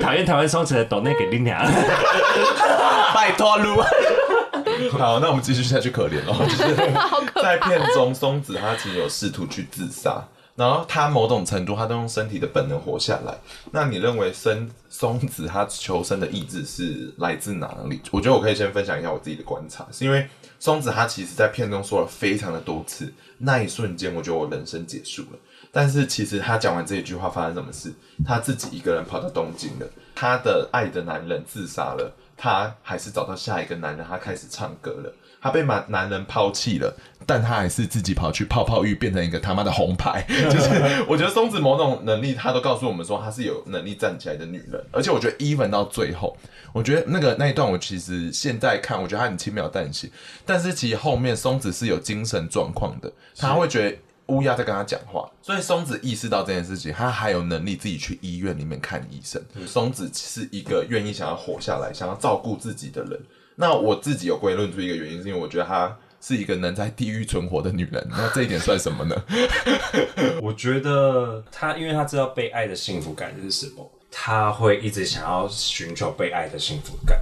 [0.00, 1.60] 讨厌台湾松子的抖内给林娘。
[3.14, 3.82] 拜托噜。
[4.92, 5.88] 好，那我们继续下去。
[5.90, 6.74] 可怜哦， 就是
[7.42, 10.22] 在片中，松子他其实有试图去自杀，
[10.54, 13.34] 然后他某种程度，他都用身体的本能活下来。
[13.72, 18.00] 那你认为生松子他求生的意志是来自哪里？
[18.10, 20.26] 我觉得我可以先分享一下我自己的观察，是因为
[20.58, 25.38] 松子他其实在片中说了非常的多次，那一瞬间我觉得我人生结束了。
[25.70, 27.92] 但是其实他讲完这一句话，发生什么事？
[28.24, 32.12] 他自己一个人跑到东京了，他的爱的男人自杀了。
[32.40, 35.12] 他还是找到下一个男人，他开始唱歌了。
[35.40, 36.94] 他被男男人抛弃了，
[37.26, 40.24] 但他还是自己跑去泡泡浴，变成一个他妈的红牌。
[40.28, 44.84] 就是我觉得松子某种能力，他都告诉我们说她是有能力站起来的女人。
[44.92, 46.36] 而且我觉得 even 到最后，
[46.72, 50.10] 我觉得那个那一段我其实现在看，我觉得他很轻描淡写。
[50.44, 53.96] 但是其实后面松子是有精神状况的，她会觉得。
[54.28, 59.42] 乌鸦在跟他讲话，所以松子意识到这件事情，他还有能力自己去医院里面看医生。
[59.54, 63.18] 嗯、松子是一个愿意想要活下来、想要照顾自己的人。
[63.60, 68.06] 那我自己有归论出一个原因，是因为我觉得她是一个能在地狱存活的女人。
[68.08, 69.16] 那这一点算什么呢？
[70.40, 77.20] 我觉得她，因为她知道被爱的幸福感是什么，她会一直想要寻求被爱的幸福感。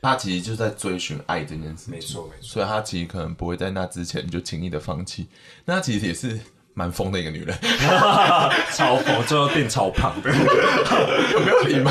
[0.00, 5.26] 她其实就在追寻爱这件事，没错没错，所以她其实可能不会在那之前就轻易的放弃。
[5.64, 6.38] 那他其实也是
[6.74, 7.56] 蛮疯的一个女人，
[8.74, 10.30] 超疯，最后变超胖的，
[11.32, 11.90] 有没有礼貌？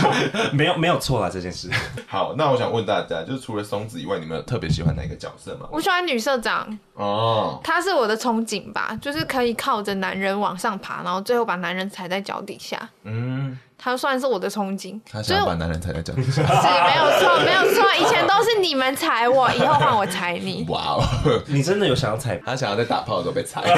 [0.52, 1.70] 没有没有错啦，这件事。
[2.06, 5.68] 好，那我想问大家，就是除了松子以外，你们有特别喜欢哪一个角色吗？
[5.72, 12.90] 我喜欢女社长哦，她是我的憧憬吧，就是可以靠着男人往上爬，然后最后把男人踩在脚底下。
[13.04, 13.58] 嗯。
[13.78, 17.84] 他算是我的憧憬，他想要把男人踩在脚底下， 是没有错，没有错。
[17.96, 20.66] 以前都是你们踩我，以后换我踩你。
[20.70, 21.04] 哇哦，
[21.48, 22.38] 你真的有想要踩？
[22.46, 23.62] 他想要在打炮的时候被踩。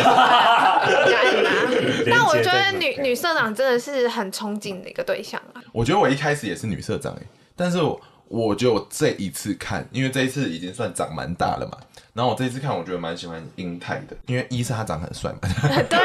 [2.09, 5.61] 但我觉得女女社长真的是很憧憬的一个对象啊。
[5.71, 7.21] 我觉得我一开始也是女社长哎，
[7.55, 11.77] 但是我我觉得我这一次看，因为这一次已经算长蛮大了嘛，
[12.13, 15.39] 然后我这一次看，我觉得蛮喜欢英泰的，因为一是他长得很帅嘛，
[15.89, 15.99] 对，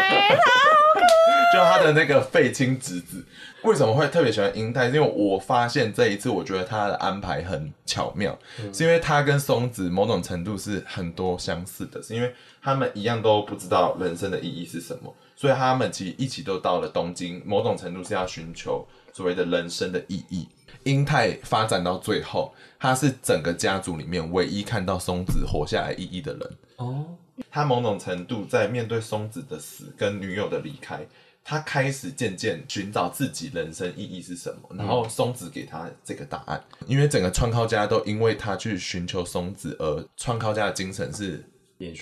[1.53, 3.25] 就他的那个废青侄子。
[3.63, 4.87] 为什么会特别喜欢英泰？
[4.87, 20.49] 因为我发现这一次，我觉得他的安排很巧妙，嗯、是因为他跟松子某种程度是很多相似的，是因为他们一样都不知道人生的意义是什么，所以他们其实一起都到了东京，某种程度是要寻求所谓的人生的意义。
[20.85, 26.51] 英泰发展到最后，他是整个家族里面唯一看到松子活下来意义的人。
[26.77, 27.05] 哦，
[27.51, 31.07] 他某种程度在面对松子的死跟女友的离开。
[31.43, 36.63] 他开始渐渐寻找自己人生意义是什么，然后松子给他这个答案。
[36.87, 41.43] 因为整个川靠家都因为他去寻求松子，而川靠家的精神是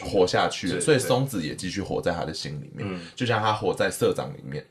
[0.00, 4.66] 活下去的，所以松子也继续活在他的心里面，就像他活在社长里面。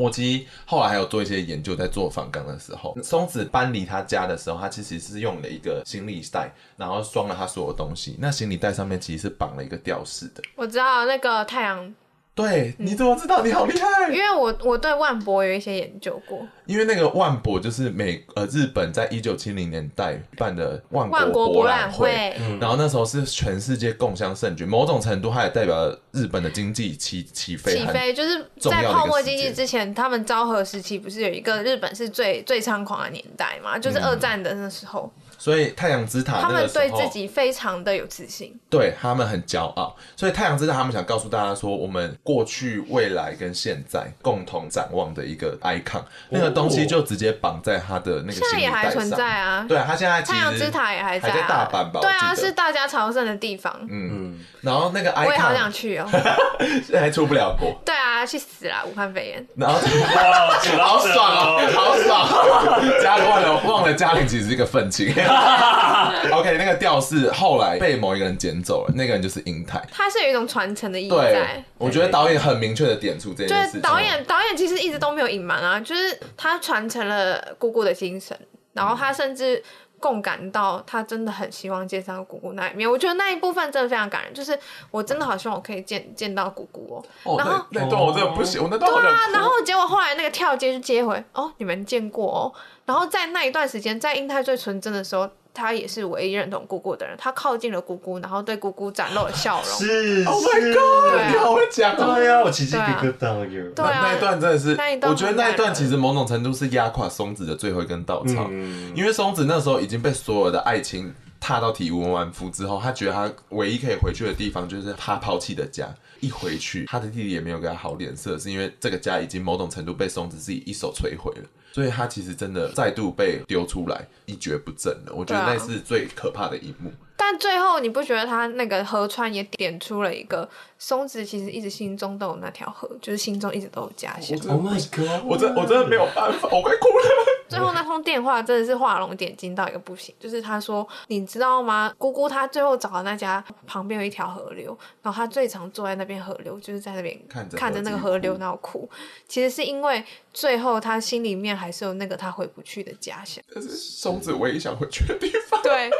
[0.00, 8.16] 我其实后来还有做一些研究，在做仿钢的时候，松子搬离他家的时候，他其实是用了一个行李袋，然后装了他所有东西。
[8.18, 10.42] 那行李袋上面其实是绑了一个吊饰的。
[10.56, 11.94] 我知道那个太阳。
[12.32, 13.42] 对，你怎么知道？
[13.42, 14.10] 你好厉害！
[14.10, 16.38] 因为我我对万博有一些研究过。
[16.64, 27.76] 因为那个万博就是美呃日本在一九七零年代办的万国博览会，然后那时候是全世界共襄盛举，某种程度它也代表了日本的经济起起飞。
[27.76, 33.78] 起飞就是在泡沫经济之前，他们昭和时期不是有一个日本是最最猖狂的年代嘛？
[33.78, 35.12] 就是二战的那时候。
[35.40, 39.96] 嗯所以太阳之塔，他们对自己非常的有自信，对他们很骄傲。
[40.14, 48.32] 所以太阳之塔，他们想告诉大家说，我们过去、未来跟现在共同展望的一个 icon，那个东西就直接绑在他的那个。
[48.32, 49.64] 现在也还存在啊。
[49.66, 52.00] 对啊，他现在太阳之塔也还在，还在大阪吧？
[52.02, 53.74] 对啊，是大家朝圣的地方。
[53.88, 54.38] 嗯嗯。
[54.60, 56.06] 然后那个 icon，我也好想去哦。
[56.60, 57.74] 现在还出不了国。
[57.82, 58.10] 对啊。
[58.20, 58.84] 啊，去死啦！
[58.84, 59.46] 武汉肺炎。
[59.56, 62.28] 然后哇， 好爽哦，好爽！
[63.02, 65.10] 家里忘了忘了，家里其实是一个愤青。
[66.32, 69.82] OK，那个调是后来被某一个人捡走了，那个人就是英台。
[69.90, 73.80] 它是有一种传承的意义对在。，我觉得导演很明确的点出这就件事情。
[73.80, 78.38] 是导演，导演其实一直都没有隐瞒啊，就是他传承了姑姑的精神，
[78.72, 79.62] 然后他甚至
[80.00, 82.90] 共感到他真的很希望见上姑姑那一面。
[82.90, 84.58] 我觉得那一部分真的非常感人，就是
[84.90, 87.04] 我真的好希望我可以见见到姑姑哦。
[87.24, 92.52] 哦，然后那那段我真的不行，我那段对啊，然后结果后来那个跳接就接回哦，你们见过哦。
[92.86, 97.16] 然后在那一段时间，在英泰最纯真的时候，他也是唯一认同姑姑的人。
[97.18, 99.78] 他靠近了姑姑，然后对姑姑展露了笑容。
[99.78, 101.10] 是 Oh my god！
[101.10, 102.14] 对啊你好会讲哦。
[102.14, 103.70] 对呀，我起鸡皮疙瘩有。
[103.70, 115.88] 对啊那那一段真的是，那一段我觉得那一段其实某种程度是压垮松子的最后一根稻草，嗯因为松子那时候已经被所有的爱情踏到体无完肤之后，他觉得他唯一可以回去的地方就是他抛弃的家。
[116.20, 125.12] 一回去，他的弟弟也没有给他好脸色，是因为这个家已经某种程度被松子自己一手摧毁了，所以他其实真的再度被丢出来，一蹶不振了。
[125.14, 126.92] 我觉得那是最可怕的一幕。
[127.22, 134.38] 但最后你不觉得他那个河川也点出了一个松子其实一直心中都有那条河，就是心中一直都有家乡。
[134.48, 135.22] Oh my god！
[135.26, 137.04] 我真我真的没有办法，我快哭了。
[137.46, 141.92] 最后那通电话真的是画龙点睛到一个不行，就是他说你知道吗？
[141.98, 148.88] 姑姑她最后找的那家旁边有一条河流，然后她最常坐在那边河流，就是在那边看着看着那个河流然后哭。
[149.28, 150.02] 其实是因为
[150.32, 153.42] 最后他心里面还是有那个他回不去的家乡。
[153.52, 155.60] 这是松子唯一想回去的地方。
[155.60, 155.90] 对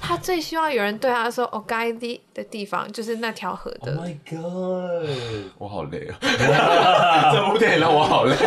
[0.00, 3.94] 他最希望有人对他说“哦，该的”的地方，就是那条河的。
[3.96, 5.08] Oh my god！
[5.58, 6.18] 我好累啊！
[7.32, 8.34] 这部电影让我好累。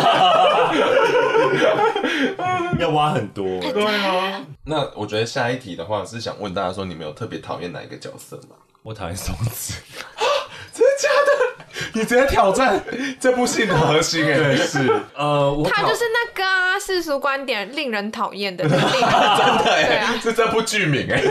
[2.79, 3.45] 要挖很多。
[3.59, 4.41] 对啊。
[4.65, 8.55] 那我觉得下一题的话是想问大家说，你们有特别讨厌哪一个角色吗？
[8.81, 9.73] 我讨厌松子。
[10.73, 11.65] 真的假的？
[11.93, 12.83] 你直接挑战
[13.19, 14.79] 这部戏的核心哎、对，是。
[15.15, 20.15] 呃，我他就是那个啊，世俗观点令人讨厌的，令 人真的哎、对啊。
[20.21, 21.21] 是这部剧名哎、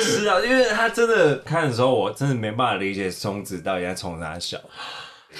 [0.00, 4.58] 是啊，因为他真的看的时候，我真的没办法理解松子到底在冲啥小。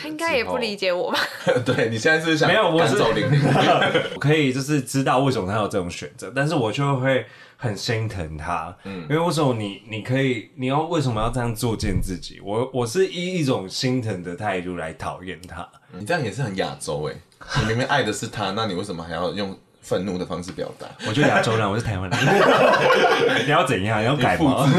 [0.00, 1.18] 他应该也不理解我吧？
[1.64, 3.40] 对你现在是是想没有我是赶走玲玲？
[4.14, 7.24] 我可以就是知道为什么他有这种选择，但是我就会
[7.57, 12.40] 很心疼他，嗯，因为为什么你你可以你要为什么要这样作践自己？
[12.42, 15.68] 我我是以一种心疼的态度来讨厌他。
[15.96, 17.14] 你这样也是很亚洲哎、
[17.61, 20.87] 你明明爱的是他，那你为什么还要用愤怒的方式表达？
[21.07, 22.18] 我就亚洲人，我是台湾人，
[23.45, 24.01] 你要怎样？
[24.01, 24.66] 你要改吗？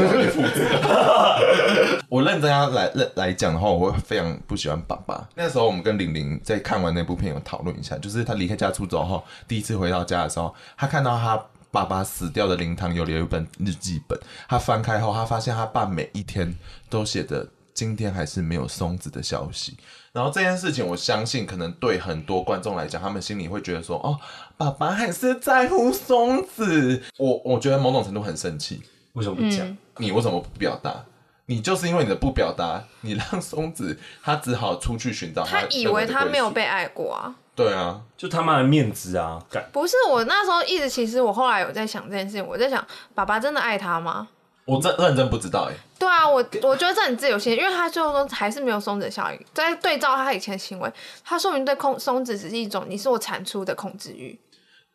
[2.08, 5.28] 我认真要来来来讲的话，我会非常不喜欢爸爸。
[5.34, 11.40] 那时候我们跟玲玲在看完那部片有讨论一下，就是他离开家出走后，第一次回到家的时候，他看到他
[11.70, 16.54] 爸爸死掉的灵堂有留一本日记本，他翻开后，他发现他爸每一天
[16.88, 19.76] 都写着今天还是没有松子的消息。
[20.14, 24.16] 然后这件事情，我相信可能对很多观众来讲，他们心里会觉得说，哦，
[24.56, 27.02] 爸爸还是在乎松子。
[27.18, 28.80] 我我觉得某种程度很生气。
[29.14, 29.76] 为什么不讲？
[29.96, 31.04] 你为什么不表达？
[31.46, 37.34] 你就是因为你的不表达，你让松子他只好出去寻找他以为他没有被爱过啊。
[37.56, 39.44] 对啊，就他妈的面子啊！
[39.72, 42.84] 不是我那时候一直，其实我后来有在想这件事情，我在想，
[43.16, 44.28] 爸爸真的爱他吗？
[44.64, 49.38] 我真认真不知道哎、对啊，我我觉得这很自由心，因为他最后都还是没有松子的效应。
[49.52, 50.90] 在对照他以前的行为，
[51.22, 54.38] 他说明对控松子只是一种你是我产出的控制欲。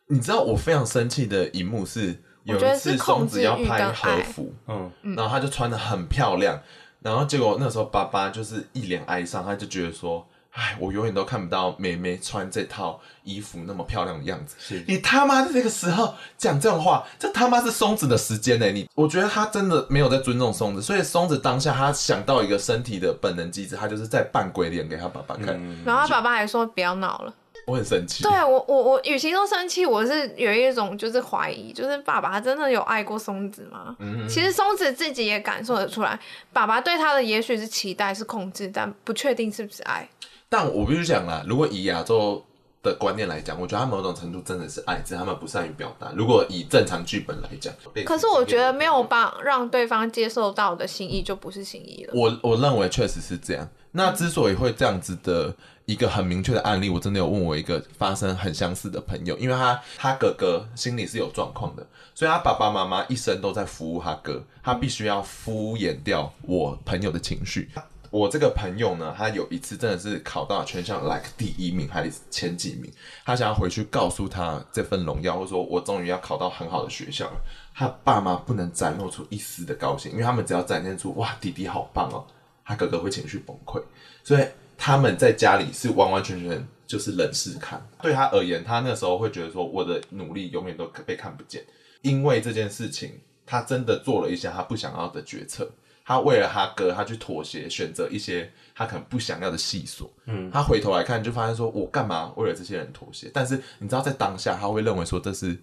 [0.06, 6.60] 你知道我非常生气的一幕是，有一次松子要拍和服，嗯，然后他就穿的很漂亮，
[7.00, 10.26] 然后结果那时候爸爸就是一脸哀伤，他就觉得说。
[10.60, 14.56] 哎，我永远都看不到妹妹穿这套衣服那么漂亮的样子。
[14.58, 18.70] 是你他妈的这个时候讲这种话，这他妈是松子的时间呢？
[18.70, 25.58] 你我觉得他真的没有在尊重松子，所以松子当下他想到一个身体的本能机制，他就是在扮鬼脸给他爸爸看。
[25.86, 27.34] 然后他爸爸还说不要闹了。
[27.66, 28.22] 我很生气。
[28.22, 33.94] 对我我我，与其说生气，我是有一种就是怀疑，就是爸爸他真的有爱过松子吗？
[33.98, 36.18] 嗯其实松子自己也感受得出来，
[36.52, 40.08] 爸爸对他的也许是期待是控制，但不确定是不是爱。
[40.50, 42.44] 但我必须讲啦，如果以亚洲
[42.82, 46.10] 的观念来讲，我觉得他某种程度真的是爱，只是他们不善于表达。
[46.16, 47.72] 如果以正常剧本来讲，
[48.04, 52.12] 可是我觉得没有帮让对方接受到的心意，就不是心意了。
[52.16, 53.68] 我我认为确实是这样。
[53.92, 67.68] 那之所以会这样子的一个很明确的案例，我真的有问我一个发生很相似的朋友，因为他他哥哥心里是有状况的，所以他爸爸妈妈一生都在服务他哥，他必须要敷衍掉我朋友的情绪。
[68.10, 72.92] 我这个朋友呢，他有一次真的是考到全校 like 第一名还是前几名，
[73.24, 77.40] 他想要回去告诉他这份荣耀，或者说我终于要考到很好的学校了。
[77.72, 82.26] 他爸妈不能展露出一丝的高兴，因为他们只要展现出哇弟弟好棒哦，
[82.64, 83.80] 他哥哥会情绪崩溃。
[84.24, 84.44] 所以
[84.76, 87.80] 他们在家里是完完全全就是冷视看。
[88.02, 91.64] 对他而言，他那时候会觉得说，我的努力永远都被看不见。
[92.02, 95.70] 因为这件事情，他真的做了一些他不想要的决策。
[96.10, 100.08] 他为了他哥，他去妥协，选择一些他可能不想要的细琐。
[100.26, 103.30] 嗯，他回头来看，就发现说，我干嘛为了这些人妥协？
[103.32, 105.56] 但是你知道，在当下，他会认为说，这是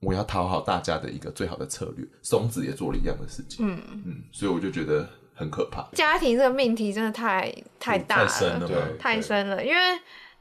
[0.00, 2.06] 我要讨好大家的一个最好的策略。
[2.20, 3.66] 松子也做了一样的事情。
[3.66, 5.88] 嗯嗯，所以我就觉得很可怕。
[5.94, 9.64] 家庭这个命题真的太太大了，太深了，对，太深了。
[9.64, 9.80] 因为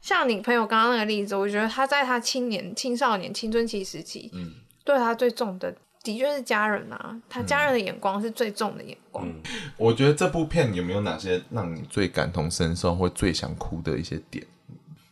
[0.02, 5.74] 像你朋友刚刚那个例子，我觉得他在他青年、青少年、青春期时期，嗯，对他最重的。
[6.04, 9.28] 的确是家人啊，他家人的眼光是最重的眼光。
[9.28, 9.42] 嗯，
[9.76, 14.46] 我觉得这部片有没有哪些让你最感同身受或最想哭的一些点？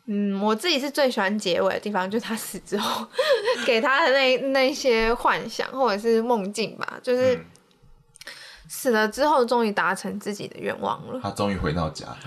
[0.05, 3.05] 嗯，我自己是最喜欢结尾的地方，就是他死之后
[3.65, 7.37] 给他的那那些幻想或者是梦境吧，就是
[8.69, 11.19] 死了之后终于达成自己的愿望了。
[11.21, 12.19] 他终于回到家了，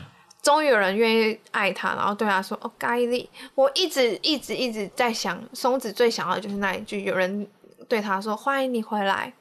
[0.42, 7.46] 终于有人愿意爱他，然后对他说：“哦，该丽。”我一直一直一直在想，松子最想要的就是那一句，有人。
[7.88, 9.32] 对他说：“欢迎你回来。”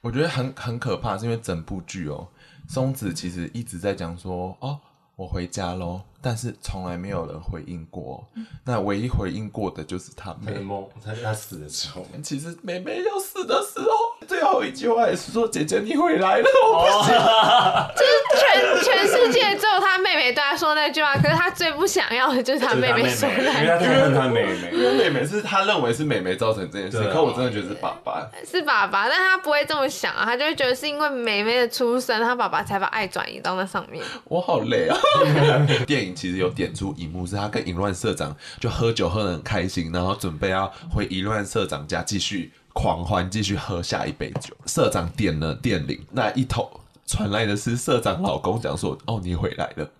[0.00, 2.28] 我觉得很很可怕，是因为整部剧哦，
[2.68, 4.78] 松子其实一直在讲说：“哦，
[5.16, 8.26] 我回家喽。”但是从来没有人回应过。
[8.34, 12.06] 嗯、那唯一回应过的就是他妹妹，他他死的时候。
[12.22, 13.88] 其实妹妹要死的时候，
[14.26, 17.14] 最后一句话也是说：“姐姐你回来了。”我不行。
[17.96, 34.02] 就是全全世界只有他妹妹对他说那句话，可是他最不想要的就是他妹妹说的，因为他他妹妹，因为妹妹是他认为是妹妹造成这件事，可我真的觉得是爸爸， 是爸爸，但他不会这么想啊，他就会觉得是因为妹妹的出生，他爸爸才把爱转移到那上面。
[34.24, 34.96] 我好累啊！
[35.86, 44.54] 电影其实有点出一幕，是他跟淫乱社长就喝酒喝的很开心，然后准备要回淫乱社长家继续狂欢，继续喝下一杯酒。
[44.66, 46.70] 社长点了电铃，那一头。
[47.06, 49.90] 传来的是社长老公讲说：“哦，你回来了。”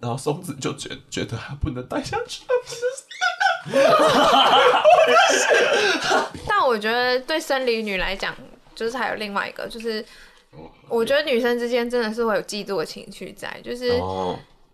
[0.00, 2.42] 然后松子就觉得觉得他不能待下去，
[6.46, 8.34] 但我觉得对生理女来讲，
[8.74, 10.04] 就是还有另外一个，就是
[10.88, 13.98] 我觉得女生之间真的是会有嫉妒的情绪在，就是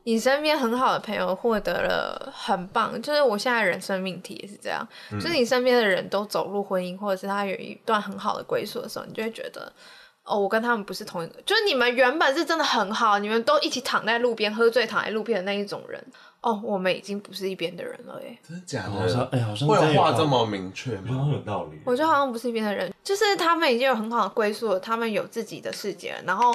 [0.05, 9.73] 你身边很好的朋友获得了很棒，就是我现在人生命题也是这样，就是你身边的人都走入婚姻，或者是他有一段很好的归宿的时候，你就会觉得。
[10.23, 16.01] 哦，我跟他们不是同一个，就是你们原本是真的很好，你们都一起躺在路边喝醉，躺在路边的那一种人。
[16.43, 18.91] 哦，我们已经不是一边的人了，哎，真的假的？
[18.91, 21.15] 好像，哎，好像会有话这么明确吗？
[21.15, 21.81] 好像有道理。
[21.85, 26.19] 我觉得好像不是一边的人，就是他们已经有很好的归宿了，他们有自己的世界了。
[26.27, 26.55] 然后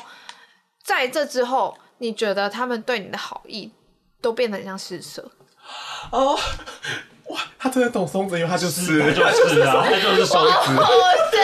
[0.81, 3.71] 在这之后，你觉得他们对你的好意
[4.21, 5.31] 都变得很像施舍。
[6.11, 6.37] 哦，
[7.29, 10.75] 哇，他真的懂松子，因为他就是，他就是啊， 他就是松子。
[10.79, 10.87] 哇
[11.31, 11.37] 塞，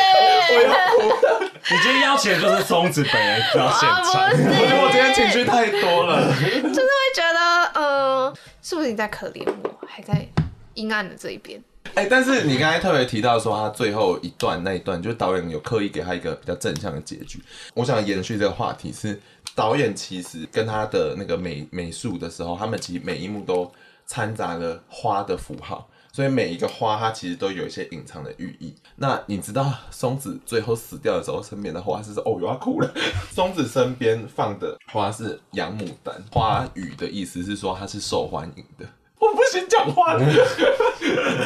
[0.56, 1.46] 我要哭。
[1.72, 10.28] 你今天邀请的就是松子本人到现场，我觉得我今天情绪太多了，就是会觉得，嗯、呃，是不是你在可怜我，还在
[10.74, 11.64] 阴暗的这一边？
[11.96, 17.42] 哎、欸，但是你刚才特别提到说，他最后一段那一段，就是导演有刻意给他一个比较正向的结局。
[17.74, 19.20] 我想延续这个话题，是
[19.62, 23.72] 导演其实跟他的那个美美术的时候，他们其实每一幕都
[24.08, 25.88] 掺杂了花的符号。
[26.12, 28.74] 所以每一个花，它其实都有一些隐藏的寓意。
[28.98, 32.94] 那你知道松子最后死掉的时候，身边的花是说，哦，我要哭了。
[33.32, 38.86] 松子身边放的花是洋牡丹，花语的意思是说它是受欢迎的。
[39.20, 40.18] 我不行讲话，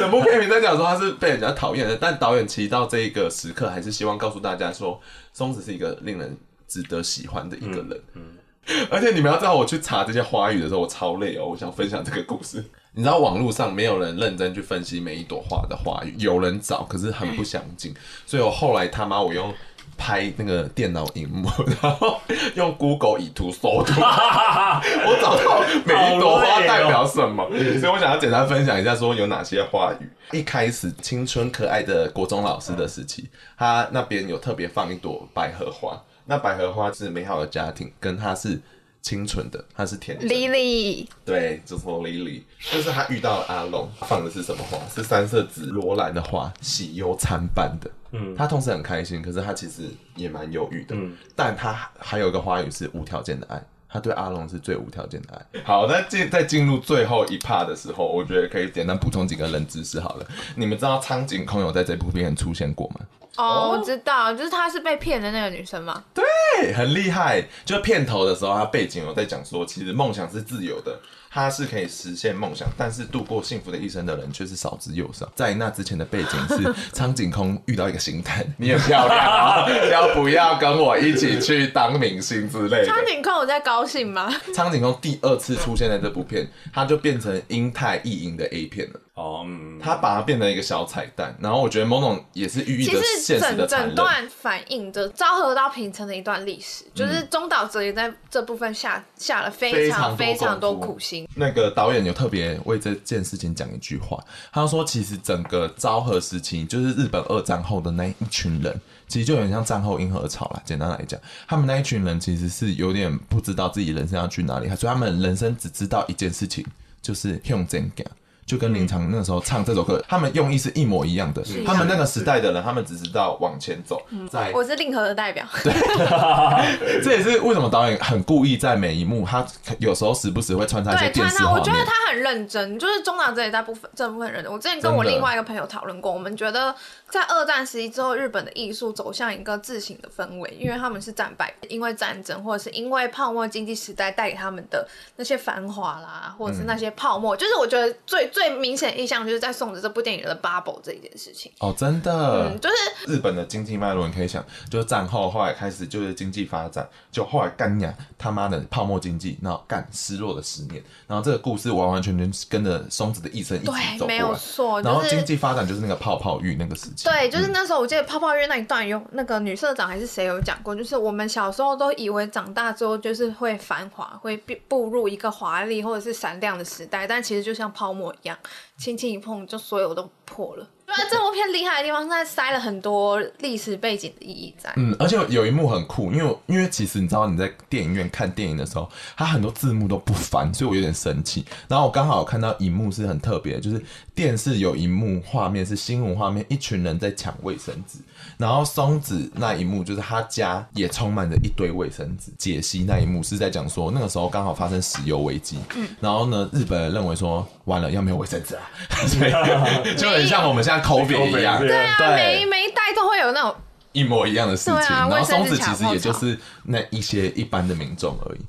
[0.00, 4.98] 整部片名在讲说他是被人家讨厌的，但导演其实到这一个时刻，还是希望告诉大家说，
[5.32, 6.36] 松子是一个令人
[6.68, 7.90] 值得喜欢的一个人。
[8.14, 8.22] 嗯。
[8.22, 8.32] 嗯
[8.90, 11.46] 而且你们要知道，我去查这些花语的时候，我超累哦。
[11.46, 12.64] 我想分享这个故事。
[12.94, 17.94] 你知道网络上没有人认真去分析每一朵花的花语，有人找，可是很不详尽。
[18.26, 19.54] 所以我后来他妈我用
[19.96, 21.48] 拍那个电脑荧幕，
[21.80, 22.20] 然后
[22.56, 27.48] 用 Google 以图搜图， 我找到每一朵花代表什么。
[27.78, 30.10] 所以我想要简单分享一下，说有哪些花语。
[30.32, 36.02] 一开始青春可爱的国中老师的时期，他那边有特别放一朵百合花。
[36.26, 38.60] 那百合花是美好的家庭，跟它是。
[39.02, 40.26] 清纯的，它是甜的。
[40.26, 44.76] Lily，对，就是 Lily，就是他遇到了阿龙，放的是什么花？
[44.92, 47.88] 是三色紫罗兰的花，喜忧参半的。
[48.10, 49.82] 嗯，他同时很开心，可是他其实
[50.16, 50.96] 也蛮忧郁的。
[50.96, 53.64] 嗯，但他还有一个花语是无条件的爱，
[53.96, 55.60] 他对阿龙是最无条件的爱。
[55.64, 60.26] 好，那进在进入最后一 part 的时候，我觉得可以简单补充几个冷知识好了。
[60.54, 63.00] 你们知道苍井空有在这部片出现过吗？
[63.36, 66.02] 哦，我知道，就是她是被骗的那个女生嘛？
[66.12, 67.42] 对，很厉害。
[67.64, 70.98] 就片头的时候，她背景有在讲说，其实梦想是自由的。
[71.36, 75.30] 他是可以实现梦想，但是度过幸福的一生的人却是少之又少。
[75.34, 82.86] 在那之前的背景是 苍井空遇到一个星探，你很漂亮啊，要不要跟我一起去当明星之类的？
[82.86, 84.34] 苍井空我在高兴吗？
[84.54, 89.00] 苍井空第二次出现在这部片，他就变成英泰意淫的 A 片了。
[89.16, 93.56] 哦，嗯，他把它变成一个小彩蛋，然后我觉得某种也是寓意着现实的残忍。
[93.56, 101.26] 其实整整段反映着昭和到平成的一段历史，嗯、就是中岛哲也在这部分下下了非常非常多苦心。
[101.34, 110.60] 那个导演有特别为这件事情讲一句话，他说：“其实整个昭和时期，就是日本二战后的那一群人，其实就很像战后婴儿潮啦。
[110.62, 116.62] 简单来讲，他们那一群人其实是有点不知道自己人生要去哪里，所以他们人生只知道一件事情，
[117.00, 118.04] 就是向前走。”
[118.46, 121.42] 就跟林长那时候唱这首歌，他们用意是一模一样的。
[121.66, 124.00] 他们那个时代的人，他们只知道往前走。
[124.30, 125.44] 在我是令和的代表。
[125.64, 129.44] 对，这也是为什么导演很故意在每一幕，他
[129.80, 131.44] 有时候时不时会穿插一些电视。
[131.44, 134.46] 我觉得他很认真，就是中岛这一大部分这部分人。
[134.48, 136.72] 我之前跟我另外一个朋友讨论过，我们觉得
[137.10, 144.86] 在二战时期之后，日本的艺术走向一个自省的氛围，因为他们是战败，因为战争或者是因为泡沫经济时代带给他们的
[145.16, 148.30] 那些繁华啦，或者是那些泡沫，就是我觉得最。
[148.36, 151.50] 最明显印象就是在松子这部电影的 bubble 这一件事情。
[151.58, 164.82] 哦，真的，嗯，就是日本的经济脉络，你可以想，就是战后后来开始就是经济发展，就后来干呀他妈的泡沫经济，然后干失落的十年，然后这个故事完完全全跟着松子的一生一起走没有错。
[164.82, 174.36] 然后经济发展就是那个泡泡浴那个时期，对，就是那时候我记得泡泡浴那一段有那个女社长还是谁有讲过，就是我们小时候都以为长大之后就是会繁华，会
[174.68, 178.38] 步入一个华丽或者是闪亮的时代，但其实就像泡沫一样。
[178.78, 180.68] 轻轻一碰，就所有都破了。
[180.86, 184.72] 对啊，这部片厉害的地方是在塞了很多历史背景的意义在。
[184.76, 191.44] 嗯，而且有一幕很酷，因为因为其实你知道你在电影院看电影的时候，它很多字幕都不翻，所以我有点生气。
[191.66, 193.82] 然后我刚好看到一幕是很特别的，就是
[194.14, 197.98] 电视有一幕画面是新闻画面，一群人在抢卫生纸。
[198.38, 202.30] 然后松子那一幕就是他家也充满着一堆卫生纸。
[202.38, 208.65] 解析那一幕是在讲说那个时候刚好发生石油危机，嗯，然后呢日本人认为说完了要没有卫生纸啊，
[209.06, 213.54] 所 以就很像我们现在 COVID 一样，对啊，每每一代都会有那种
[213.92, 214.90] 一模一样的事情。
[214.90, 218.40] 然后松子其实也就是那一些一般的民众而已。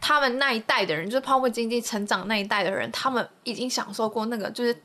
[0.00, 4.76] 他们那一代的人，就是泡沫经济成长那一代的人，他们已经享受过那个就是。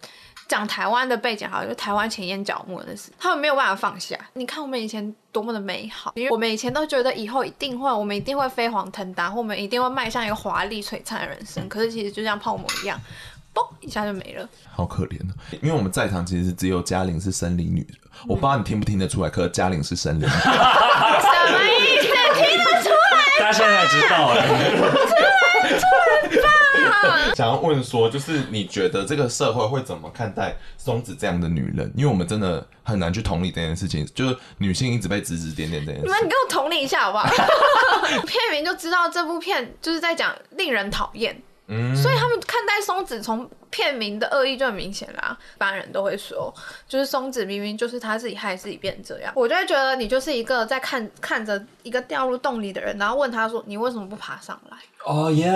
[0.48, 4.16] 讲台湾的背景，好像就台湾前眼角膜的事，他们没有办法放下。
[4.34, 11.68] 你看我们以前多么的美好，因为我们以前都觉得以后一定会，我们一定会飞黄腾达，或我们一定会迈向一个华丽璀璨的人生。
[11.68, 13.02] 可是其实就像泡沫一样，
[13.56, 14.48] 嘣一下就没了。
[14.72, 15.34] 好可怜啊！
[15.62, 17.88] 因为我们在场其实只有嘉玲是生理女，
[18.28, 20.30] 我不知道你听不听得出来，可是嘉玲是生理女。
[20.30, 22.08] 什么意思？
[22.36, 23.40] 听得出来？
[23.40, 24.36] 大家现在才知道哎。
[27.36, 31.92] 想要问说，就是你觉得这个社会会怎么看待松子这样的女人？
[31.96, 36.08] 因为我们真的很难去同理这件事情，就是女性一直被指指点点这件事。
[36.08, 37.28] 那你跟我同理一下好不好？
[38.26, 41.42] 片名就知道这部片就是在讲令人讨厌。
[41.68, 45.36] 嗯，所以他们看待松子从片名的恶意就很明显啦。
[45.56, 46.54] 一般人都会说，
[46.88, 49.34] 就是松子明明就是他自己害自己变成这样。
[49.36, 55.52] 我就会觉得你就是一个在看看着一个掉入洞里的人，然后问他说：“你为什么不爬上来？”哦耶，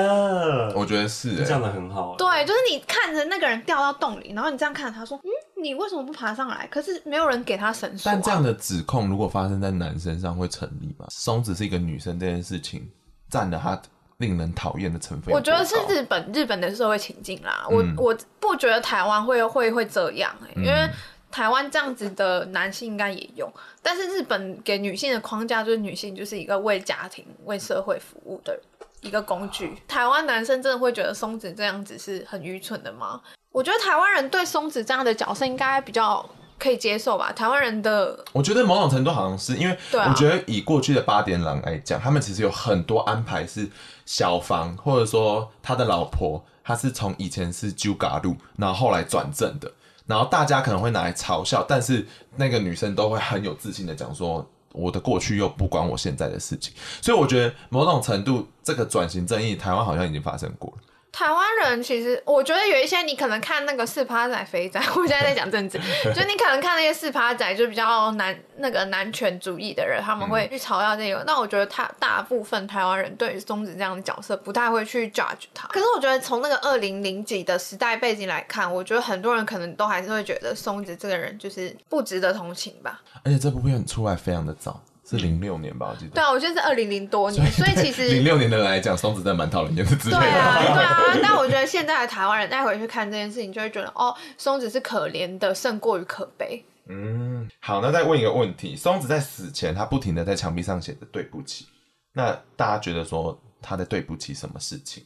[0.76, 2.16] 我觉得是这样的很好。
[2.18, 5.30] 对，就是你看着那个人掉到洞里，然后你这样看着他说：“嗯，
[5.62, 8.12] 你为什么不爬上来？”可是没有人给他绳索。
[8.12, 11.05] 但这样的指控如果发生在男生上会成立吗？
[11.10, 12.89] 松子是一个女生，这件事情
[13.30, 13.80] 占了他。
[14.20, 17.65] 令人讨厌的成分，我觉得是日本日本的社会情境啦。
[17.72, 20.89] 嗯、我我不觉得台湾会会会这样、欸，因为
[21.32, 23.51] 台湾这样子的男性应该也有，
[23.82, 28.59] 但是日本给女性的框架就是女性就是一个为家庭为社会服务的
[29.01, 29.74] 一个工具。
[29.88, 33.22] 台湾男生真的会觉得松子这样子是很愚蠢的吗？
[33.51, 36.30] 我觉得台湾人对松子这样的角色应该比较。
[36.60, 37.32] 可以接受吧？
[37.32, 43.68] 台湾人的，我觉得某种程度好像是因为，我觉得以过去的八点档来讲，他们其实有很多安排是
[44.05, 49.72] 小房，或者说他的老婆，他是从以前是纠咖路，然后后来转正的，
[50.05, 52.05] 然后大家可能会拿来嘲笑，但是
[52.36, 60.84] 那个女生都会很有自信的讲说，我的过去又不关我现在的事情，所以我觉得某种程度这个转型正义，台湾好像已经发生过了。
[61.12, 65.78] 台湾人其实，我觉得有一些你可能看那个四趴仔肥仔，我现在在讲政治，
[66.14, 71.24] 就你可能看那些四趴仔，就比较男那个男权主义的人，他们会去嘲笑这个。
[71.26, 75.68] 那、嗯、我觉得他大部分台湾人对于松子这样的角色不太会去 judge 他。
[75.70, 83.01] 可是我觉得从那个二零零几的时代背景来看，我觉得很多人可能都还是会觉得松子这个人就是不值得同情吧。
[83.24, 84.82] 而且这部片出来非常的早。
[85.10, 86.12] 是零六年吧，我记得。
[86.12, 90.20] 对啊，我觉得是二零零多年，所以其实 零六年的人来讲，松子真的蛮讨人厌的之类的。
[90.20, 91.18] 对啊，对啊。
[91.24, 96.64] 但我觉得现在的台湾人再回去看这件事情，就会觉得哦，松子是可怜的，胜过于可悲。
[96.88, 101.68] 嗯，好，那再问一个问题：松子在死前，他不停的在墙壁上写着“对不起”，
[102.14, 105.03] 那大家觉得说他在对不起什么事情？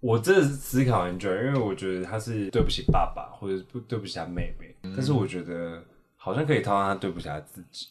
[0.00, 5.80] 我这思考很久，因为我觉得他是对不起爸爸，或者不对不起他妹妹，嗯、但是我觉得
[6.16, 7.88] 好像可以套上他对不起他自己。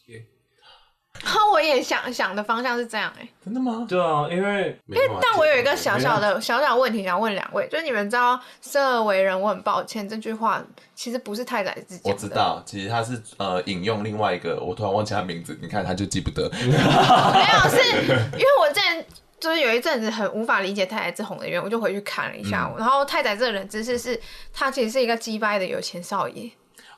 [1.52, 3.84] 我也想想的方向是这样哎，真的吗？
[3.86, 10.62] 对啊，因为因为但我有一个小小的小小问题想问两位，就是你们知道“生而为人，我很抱歉”这句话
[10.94, 12.10] 其实不是太宰自己。
[12.10, 16.50] 我知道，其实他是呃引用另外一个，我突然忘记他名字，你看他就记不得。
[16.50, 17.90] 没有，是
[18.32, 19.04] 因为我之前
[19.38, 24.18] 就是有一阵子很无法理解太宰治红的原因，我就回去看了一下，嗯、然后太宰治的冷知识是
[24.52, 26.50] 他其实是一个鸡掰的有钱少爷。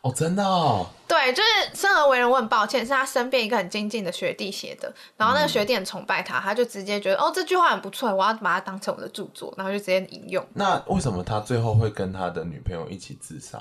[0.05, 0.87] 哦，真的哦。
[1.09, 4.93] 对，就是生而为人，我很抱歉，是他身边一个很精进的学弟写的。
[5.17, 10.47] 然后那个学弟很崇拜他，他就直接觉得哦，这句话很不错，我要把它当成我的著作，然后就直接引用。
[10.53, 13.59] 那为什么他最后会跟他的女朋友一起自杀？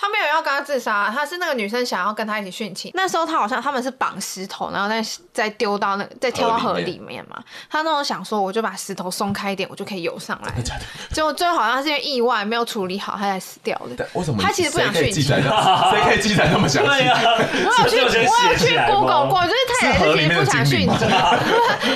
[0.00, 2.90] 他没有要跟他自杀，他是那个女生想要跟他一起殉情。
[2.94, 7.36] 那时候他好像他们是绑石头，然后再再丢到那个再跳到河里面嘛。
[7.70, 10.52] 他那时候想说，我就把石头松开一点，我就可以游上来。
[11.12, 14.08] 结果最后好像是因为意外没有处理好，他才死掉的。
[14.14, 14.42] 为什么？
[14.42, 15.20] 他其实不想殉情。
[15.22, 16.88] 谁可以记载那么详细？
[16.88, 21.08] 我有去，我有去 Google 过，就是太宰治其实不想殉情。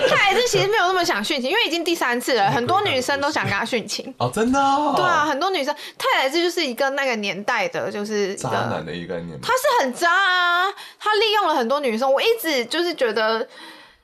[0.09, 4.15] 太宰治其实没有那么想殉情，因为已经第三次了，很多女生都想跟他殉情。
[4.19, 4.61] 哦，真的？
[4.95, 5.75] 对啊，很多女生。
[5.97, 7.94] 太宰治就是一个那个年代的。
[7.95, 10.67] 就是渣男的一个概念，他是很渣啊！
[10.99, 13.47] 他利用了很多女生，我一直就是觉得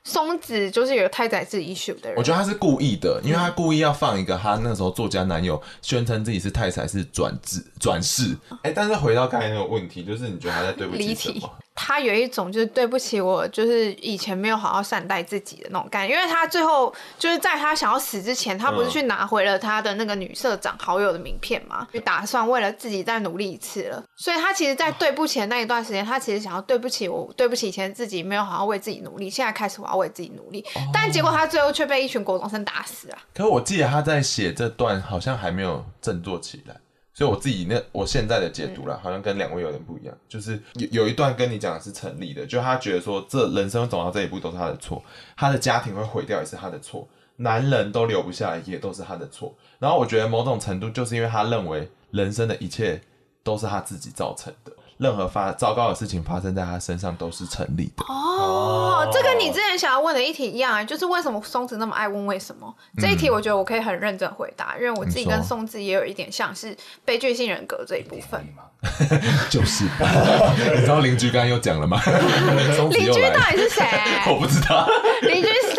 [0.05, 2.17] 松子就是有太宰治 issue 的人。
[2.17, 8.33] 我觉得他是故意的，因为他故意要放一个他那时候作家男友宣称自己是太宰治转职转世。
[8.63, 11.51] 哎、欸，但是回到刚才那个问题，就是你觉得他在对不起什么？
[11.73, 24.03] 他有一种就是对不起我，就是以前没有好好善待自己的那种感觉，因为他最后就是在他想要死之前，他不是去拿回了他的那个女社长好友的名片嘛，就打算为了自己再努力一次了。
[24.15, 30.63] 所以他其实，在对不起的那一段时间，他其实想要对不起我，对不起以前自己没有好好为自己努力，现在开始我要为自己努力，
[30.93, 33.17] 但结果他最后却被一群国中生打死啊！
[33.33, 36.75] 可是我记得他在写这段好像还没有振作起来。
[37.13, 45.03] 所以我自己那我现在的解读啦，好像跟两位有点不一样，就是有有一段跟你讲的是成立的，就他觉得说这人生走到这一步都是他的错，
[45.35, 49.53] 他的家庭会毁掉也是他的错，男人都留不下来也都是他的错。
[49.77, 53.01] 然后我觉得某种程度就是因为他认为人生的一切
[53.43, 54.71] 都是他自己造成的。
[55.01, 62.71] 任何发糟糕的事情发生在他身上都是成立的哦，这跟你之前想要问的一题一样啊，就是为什么松子那么爱问为什么？
[63.01, 68.45] 这一题我觉得我可以很认真回答，因为我自己跟松子也有一点像是悲剧性人格这一部分。
[69.49, 69.85] 就是，
[70.75, 71.99] 你知道邻居刚刚又讲了吗？
[72.91, 73.83] 邻居到底是谁？
[74.27, 74.87] 我不知道。
[75.23, 75.75] 邻居是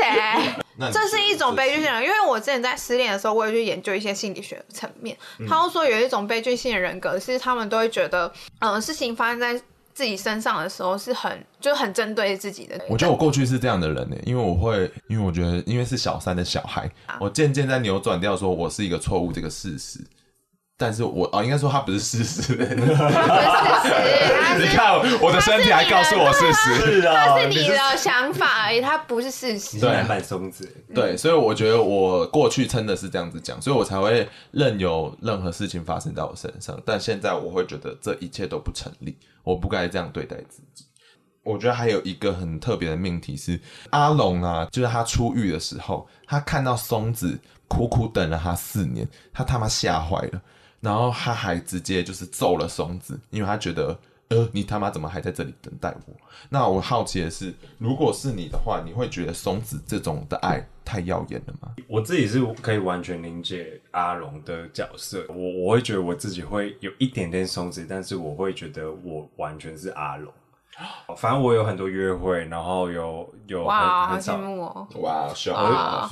[0.90, 1.00] 谁？
[1.00, 5.16] 这是一种悲剧性人，因为我之前在失恋的时候，我也去研究一些心理学层面。
[5.48, 9.60] 他说有一种悲剧性的人格，是他们都会觉得，嗯，事情发生在
[9.94, 12.80] 自己身上的时候是很就很针对自己的。
[12.88, 20.00] 我觉得我过去是这样的人呢，因为我会，因为我觉得，因为是小三的小孩，我渐渐在扭转掉，说我是一个错误这个事实。
[20.82, 22.56] 但是我哦，应该说他不是事实。
[22.56, 23.94] 他不是事
[24.58, 29.78] 实， 你看我的身体还告诉我事实，他是你的想法而已，他不是事实。
[29.78, 30.68] 对，蛮松子。
[30.92, 36.76] 对，所以我觉得我过去真的是这样子讲，所以我才会任由任何事情发生在我身上。
[36.84, 40.84] 但现在我会觉得这一切都不成立，我不该这样对待自己。
[41.44, 43.60] 我觉得还有一个很特别的命题是
[43.90, 50.40] 阿龙啊，就是他出狱的时候，他看到松子苦苦等了他四年，他他妈吓坏了。
[50.82, 53.96] 然后他还直接就是揍了松子，因为他觉得，
[54.28, 56.14] 呃，你他妈怎么还在这里等待我？
[56.50, 61.72] 那我好奇的是，如果是你的话，你会觉得松子这种的爱太耀眼了吗？
[61.86, 70.32] 我自己是可以完全理解阿龙的角色，我我会觉得我自己会有一点点松子，但是我会觉得我完全是阿龙。
[71.16, 74.88] 反正我有很多约会，然后有有哇，很少好羡慕哦！
[75.00, 75.52] 哇，小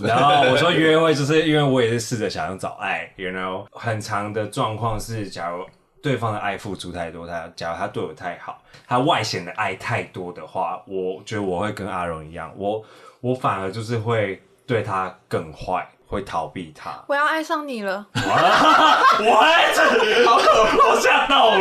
[0.02, 5.64] 然后我说约会，就是因为我也是试着想要找爱，you know，很长的状况是，假如
[6.02, 12.84] 对方的爱付出太多，他假如他对我太好，他外显的爱太多的话，我觉得我会跟阿荣一样，我
[13.20, 15.88] 我反而就是会对他更坏。
[16.11, 18.04] 会逃避他，我要爱上你了。
[18.14, 21.54] 我爱着你，好可怕，吓到我。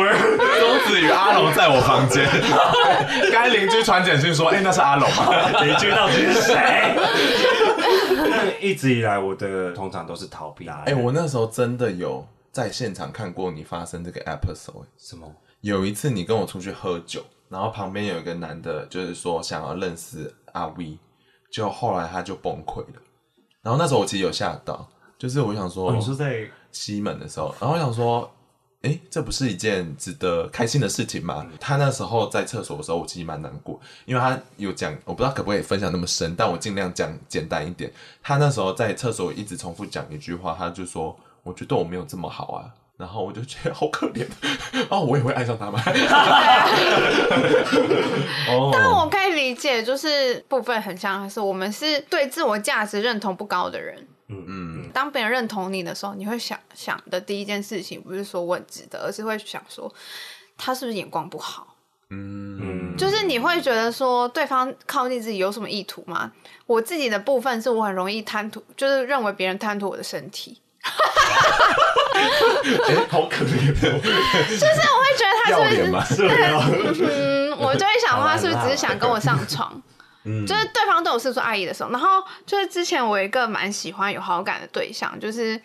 [0.58, 2.28] 松子与阿龙在我房间，
[3.30, 5.62] 该邻居传简讯说：“哎、欸，那是阿龙吗？
[5.62, 6.96] 邻居到底是谁？”
[8.60, 10.68] 一直以来，我的通常都是逃避。
[10.68, 14.84] 哎、欸，我那时候真的有在现场看过你发生这个 episode。
[14.98, 15.32] 什么？
[15.60, 20.98] 有一次你跟我出去喝酒，然后旁边有一个男的，就是说想要认识阿 V，
[21.52, 23.00] 就后来他就崩溃了。
[23.62, 24.88] 然后那时候我其实有吓到，
[25.18, 28.30] 就是我想说，哦、你说在西门的时候，然后我想说，
[28.82, 31.46] 哎，这不是一件值得开心的事情吗？
[31.60, 37.92] 他那时候在厕所的时候，我其实蛮难过，因为他有讲，我不知道可不可以分享那么深，但我尽量讲简单一点。
[38.22, 42.64] 他那时候在厕所一直重复讲一句话，他就说：“我觉得我没有这么好啊。”
[42.96, 44.26] 然后我就觉得好可怜，
[44.90, 45.80] 哦，我也会爱上他吗？
[48.48, 54.06] 哦，但我可以理解，就是部分很像是我们是对自我价值认同不高的人。
[54.28, 59.92] 嗯嗯，当别人认同你的时候，你会想想的第一件事情不是说我很值得，而是会想说
[60.56, 61.74] 他是不是眼光不好？
[62.10, 66.30] 嗯，就是你会觉得说对方靠近自己有什么意图吗？
[66.66, 70.60] 我自己的部分是我很容易贪图，就是认为别人贪图我的身体。
[72.14, 76.16] 欸、 好可怜，就是我会觉得他是不是，
[76.94, 77.06] 是嗯，
[77.60, 79.82] 我就会想说他是不是只是想跟我上床，
[80.24, 85.60] 嗯 就是对方对我是出爱意的时候，然后就是之前我有一个蛮喜欢有好感的对象，就是。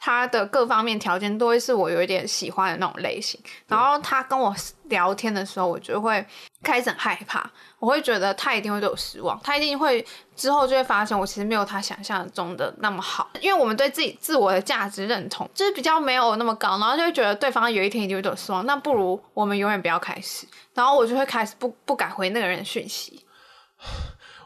[0.00, 6.24] 他的各方面条件都会是我有一点喜欢的那种类型，然后他跟我聊天的时候，我就会
[6.62, 20.46] 开始很害怕，我会觉得他一定会对我失望，他一定会之后就会发现我其实没有他想象中的那么好，因为我们对自己自我的价值认同就是比较没有那么高，然后就会觉得对方有一天一定会对我失望，那不如我们永远不要开始，
[20.78, 23.24] 然后我就会开始不不敢回那个人的讯息。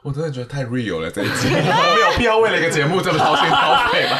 [0.02, 4.18] 我真的觉得太 real 了这一集，我 没有必要为了一个节目这么掏心掏肺吧？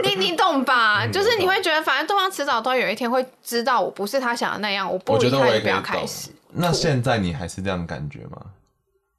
[0.02, 1.06] 你你懂吧？
[1.06, 6.30] 就是你会觉得，反正对方迟早都有一天会知道我不是他想的那样，我不如一开也不要开始。
[6.52, 8.38] 那现在你还是这样感觉吗？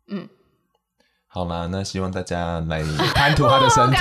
[0.08, 0.28] 嗯，
[1.36, 2.82] 好啦，那希望大家来
[3.14, 3.98] 贪图他的身体，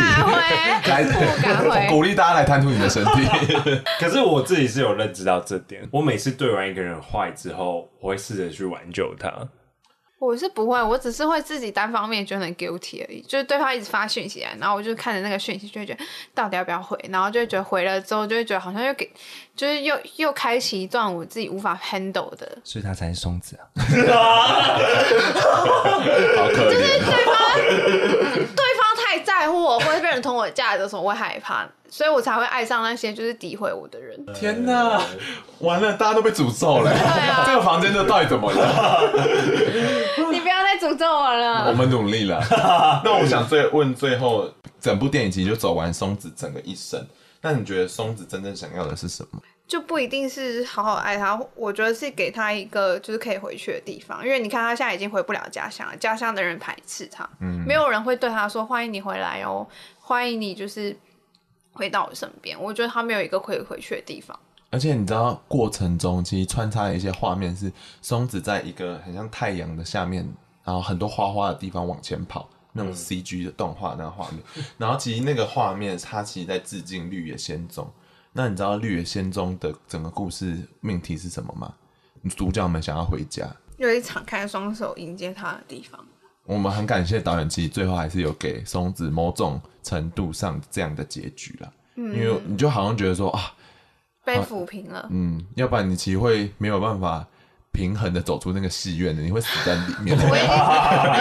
[0.89, 3.26] 来鼓励大家来贪图你的身体。
[3.99, 9.28] 可是我自己是有认知到这点，我每次对完一个人坏之后，我会试着去挽救他。
[10.24, 13.20] 我是不会，我只是会自己单方面觉得很 guilty 而已。
[13.22, 16.04] 就是对方一直发讯息来，然后我就看着那个讯息，就会觉得
[16.34, 19.10] 到底要不要回，然后就会觉得回了之后，就会觉得好像又给，
[19.54, 22.58] 就是又又开启一段我自己无法 handle 的。
[22.64, 23.68] 所以他才是松子啊！
[26.36, 26.74] 好可怜。
[26.74, 26.86] 就是
[28.56, 28.63] 对
[29.24, 31.66] 在乎我，或者被人捅我价的时候，我会害怕。
[31.88, 34.18] 所以我才会爱上那些就是诋毁我的人。
[34.34, 35.00] 天哪，
[35.60, 36.90] 完了，大家都被诅咒了。
[36.90, 39.00] 对啊，这个房间这到底怎么了？
[40.32, 41.68] 你不要再诅咒我了。
[41.68, 42.42] 我们努力了。
[43.04, 44.50] 那我想最问最后，
[44.80, 47.06] 整部电影其实就走完松子整个一生。
[47.40, 49.38] 那你觉得松子真正想要的是什么？
[49.66, 54.24] 就不一定是好好爱他，我觉得是给他一个就是可以回去的地方。
[54.24, 59.66] 因为你看他现在已经回不了家乡了，家乡的人排斥他，嗯，没有人会对他说欢迎你回来哦，
[60.00, 60.96] 欢迎你就是。
[61.76, 64.38] 回到我身边，我觉得他没有一个可以回去的地方。
[64.70, 70.24] 而且你知道，过程中其实穿插了一些画面，是松子在一个很像太阳的下面，
[70.62, 74.40] 然后很多花花的地方往前跑，那种 CG 的动画那个画面。
[74.54, 77.84] 嗯、然后其实那个画面，它其实在致敬《绿野仙踪》。
[78.37, 81.72] 那你知道《绿野仙踪》的整个故事命题是什么吗？
[82.37, 86.05] 主角们想要回家，有一敞开双手迎接他的地方。
[86.45, 91.72] 我们很感谢导演，其实最后还是有给松子某种程度上这样的结局了。
[91.95, 93.55] 嗯，因为你就好像觉得说啊，
[94.24, 95.07] 被抚平了。
[95.12, 97.24] 嗯，要不然你其实会没有办法
[97.70, 100.18] 平衡的走出那个戏院的，你会死在里面。
[100.18, 100.37] 我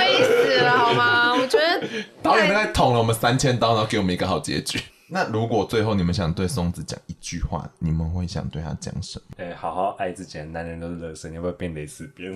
[0.03, 1.34] 已经死了好吗？
[1.34, 1.88] 我觉得
[2.24, 4.82] 导演大概捅了我们三千刀，然后给我们一个好结局。
[5.14, 9.36] 那如果最后你们想对松子讲一句话，你们会想对他讲什么？
[9.38, 12.36] 哎、欸，好好爱自己，男人都是乐色，你要不要变蕾丝边？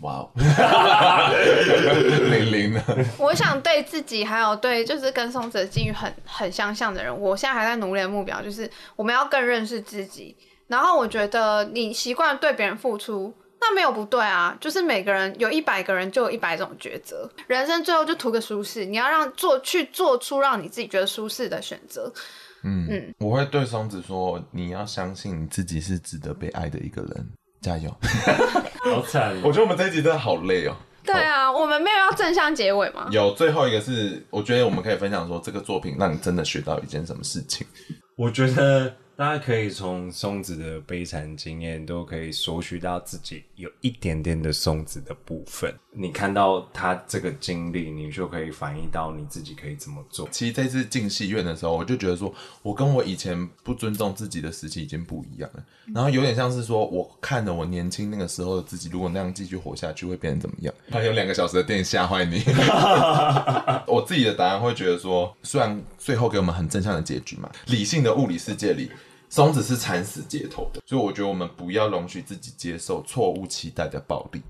[0.00, 0.30] 哇哦，
[2.30, 2.80] 零零呢？
[3.18, 10.36] 我想对自己，还有对就是跟松子的境遇很很相像的人，我现在还在努力的目标就是我们要更认识自己。
[10.68, 13.34] 然后我觉得你习惯对别人付出，
[13.68, 14.56] 那没有不对啊。
[14.60, 22.12] 就是每个人有一百个人就有一百种抉择，人生最后就图个舒适，你要让做去做出让你自己觉得舒适的选择。
[22.62, 27.26] 嗯嗯，我会对松子说，你要相信你自己是值得被爱的一个人。
[27.62, 27.90] 加油！
[28.84, 30.76] 好惨，我觉得我们这一集真的好累哦。
[31.02, 33.08] 对啊，我们没有要正向结尾吗？
[33.10, 37.66] 有，最后一个是，我觉得我们可以分享说，这个作品让你真的学到一件什么事情。
[38.16, 38.94] 我觉得。
[39.16, 45.74] 大家可以从松子的悲惨经验都可以索取到自己有一点点的松子的部分。
[45.90, 50.28] 你看到他这个经历，你就可以反映到你自己可以怎么做。
[50.30, 52.30] 其实这次进戏院的时候，我就觉得说，
[52.62, 55.64] 我跟我以前不尊重自己的时期已经不一样了。
[55.94, 60.74] 然后有点像是说，我看着我年轻那个时候的自己，如果那样继续活下去，会变成怎么样？
[60.90, 62.42] 还有两个小时的电影吓坏你。
[63.88, 68.88] 我自己的答案会觉得说，虽然最后给我们很正向的结局嘛，理性的物理世界里。
[69.28, 74.40] 松子是惨死街头的，所以我觉得我们不要容许自己接受错误期待的暴力。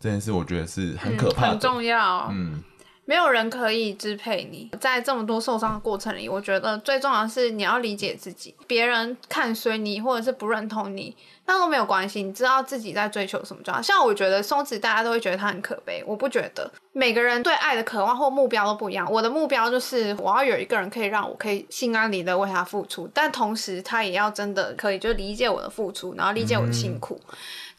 [0.00, 2.28] 这件事，我觉得是很可怕的，嗯、很重要。
[2.32, 2.60] 嗯。
[3.06, 8.54] 没有人可以支配你，在这么多受伤的过程里，我觉得最重要的是你要理解自己。
[8.66, 12.20] 别人看衰你，或者是不认同你，那都没有关系。
[12.24, 13.80] 你知道自己在追求什么就好。
[13.80, 16.68] 像我觉得松子，大家都会觉得他很可悲，我不觉得。
[16.92, 19.08] 每个人对爱的渴望或目标都不一样。
[19.08, 27.20] 我的目标就是我要有一个人可以让我可以心安理得为他付出，但同时他也要真的可以就理解我的付出，然后理解我的辛苦。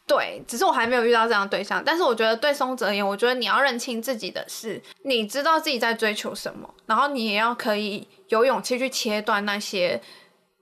[0.07, 1.83] 对，只是我还没有遇到这样的对象。
[1.85, 10.01] 但是我觉得对松子而言，我觉得你要认清自己的事，你知道自己在追求什么，然后你也要可以有勇气去切断那些。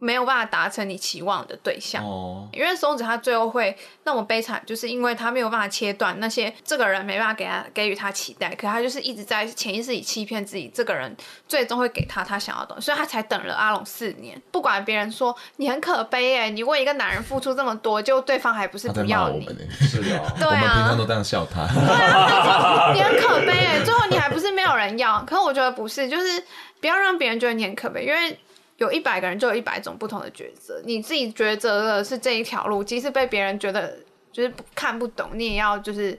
[0.05, 14.39] 没有办法达成你期望的对象，哦，因为松子他最后会那么悲惨，就是因为他没有办法切断那些这个人没办法给他给予他期待，可他就是一直在潜意识里欺骗自己，这个人最终会给他他想要的东西，所以他才等了阿龙四年。
[14.51, 19.47] 不管别人说你很可悲哎，你为一个男人付出这么多，就对方还不是不要你，
[19.81, 25.23] 是的， 对啊，我们平常都这样笑他，对啊， 你很可悲哎，最后你还不是没有人要？
[25.25, 26.43] 可是我觉得不是，就是
[26.79, 28.39] 不要让别人觉得你很可悲，因为。
[28.77, 30.81] 有一百个人，就有一百种不同的抉择。
[30.85, 33.97] 你自己抉择的是这一条路，即使被别人觉得
[34.31, 36.17] 就是看不懂，你也要就是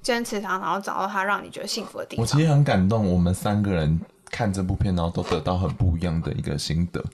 [0.00, 2.22] 坚持它，然后找到它让你觉得幸福的地方。
[2.22, 4.00] 我其实很感动，我们三个人
[4.30, 7.04] 看这部片，然后都得到很不一样的一个心得。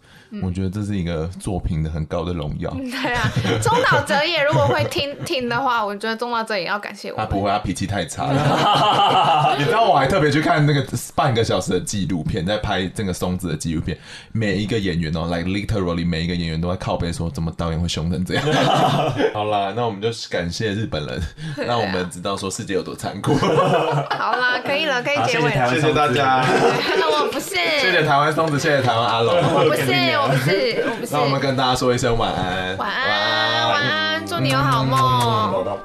[0.42, 2.70] 我觉得这是一个作品的很高的荣耀。
[2.76, 3.30] 对啊，
[3.62, 7.16] 中岛哲也如果会听听的话，我觉得中岛哲也要感谢我。
[7.16, 9.54] 他不会，他脾气太差了。
[9.58, 13.96] 你知道我还特别去看那个半个小时的纪录片，在拍这个松子的纪录片，
[14.32, 18.44] 每一个演员哦，like literally 每一个演员都在靠背说，怎么导演会凶成这样？
[19.34, 21.22] 好啦，那我们就感谢日本人，
[21.66, 23.34] 让我们知道说世界有多残酷。
[23.34, 25.68] 好啦，可以了，可以结尾了。
[25.74, 26.44] 谢谢大家。
[26.44, 27.54] 我不是。
[27.80, 29.34] 谢谢台湾松子，谢谢台湾阿龙。
[29.36, 29.84] 我不是。
[30.24, 31.12] 我不是，我不是。
[31.12, 32.76] 那我们跟大家说一声晚安。
[32.78, 35.84] 晚安，晚安，祝你有好梦。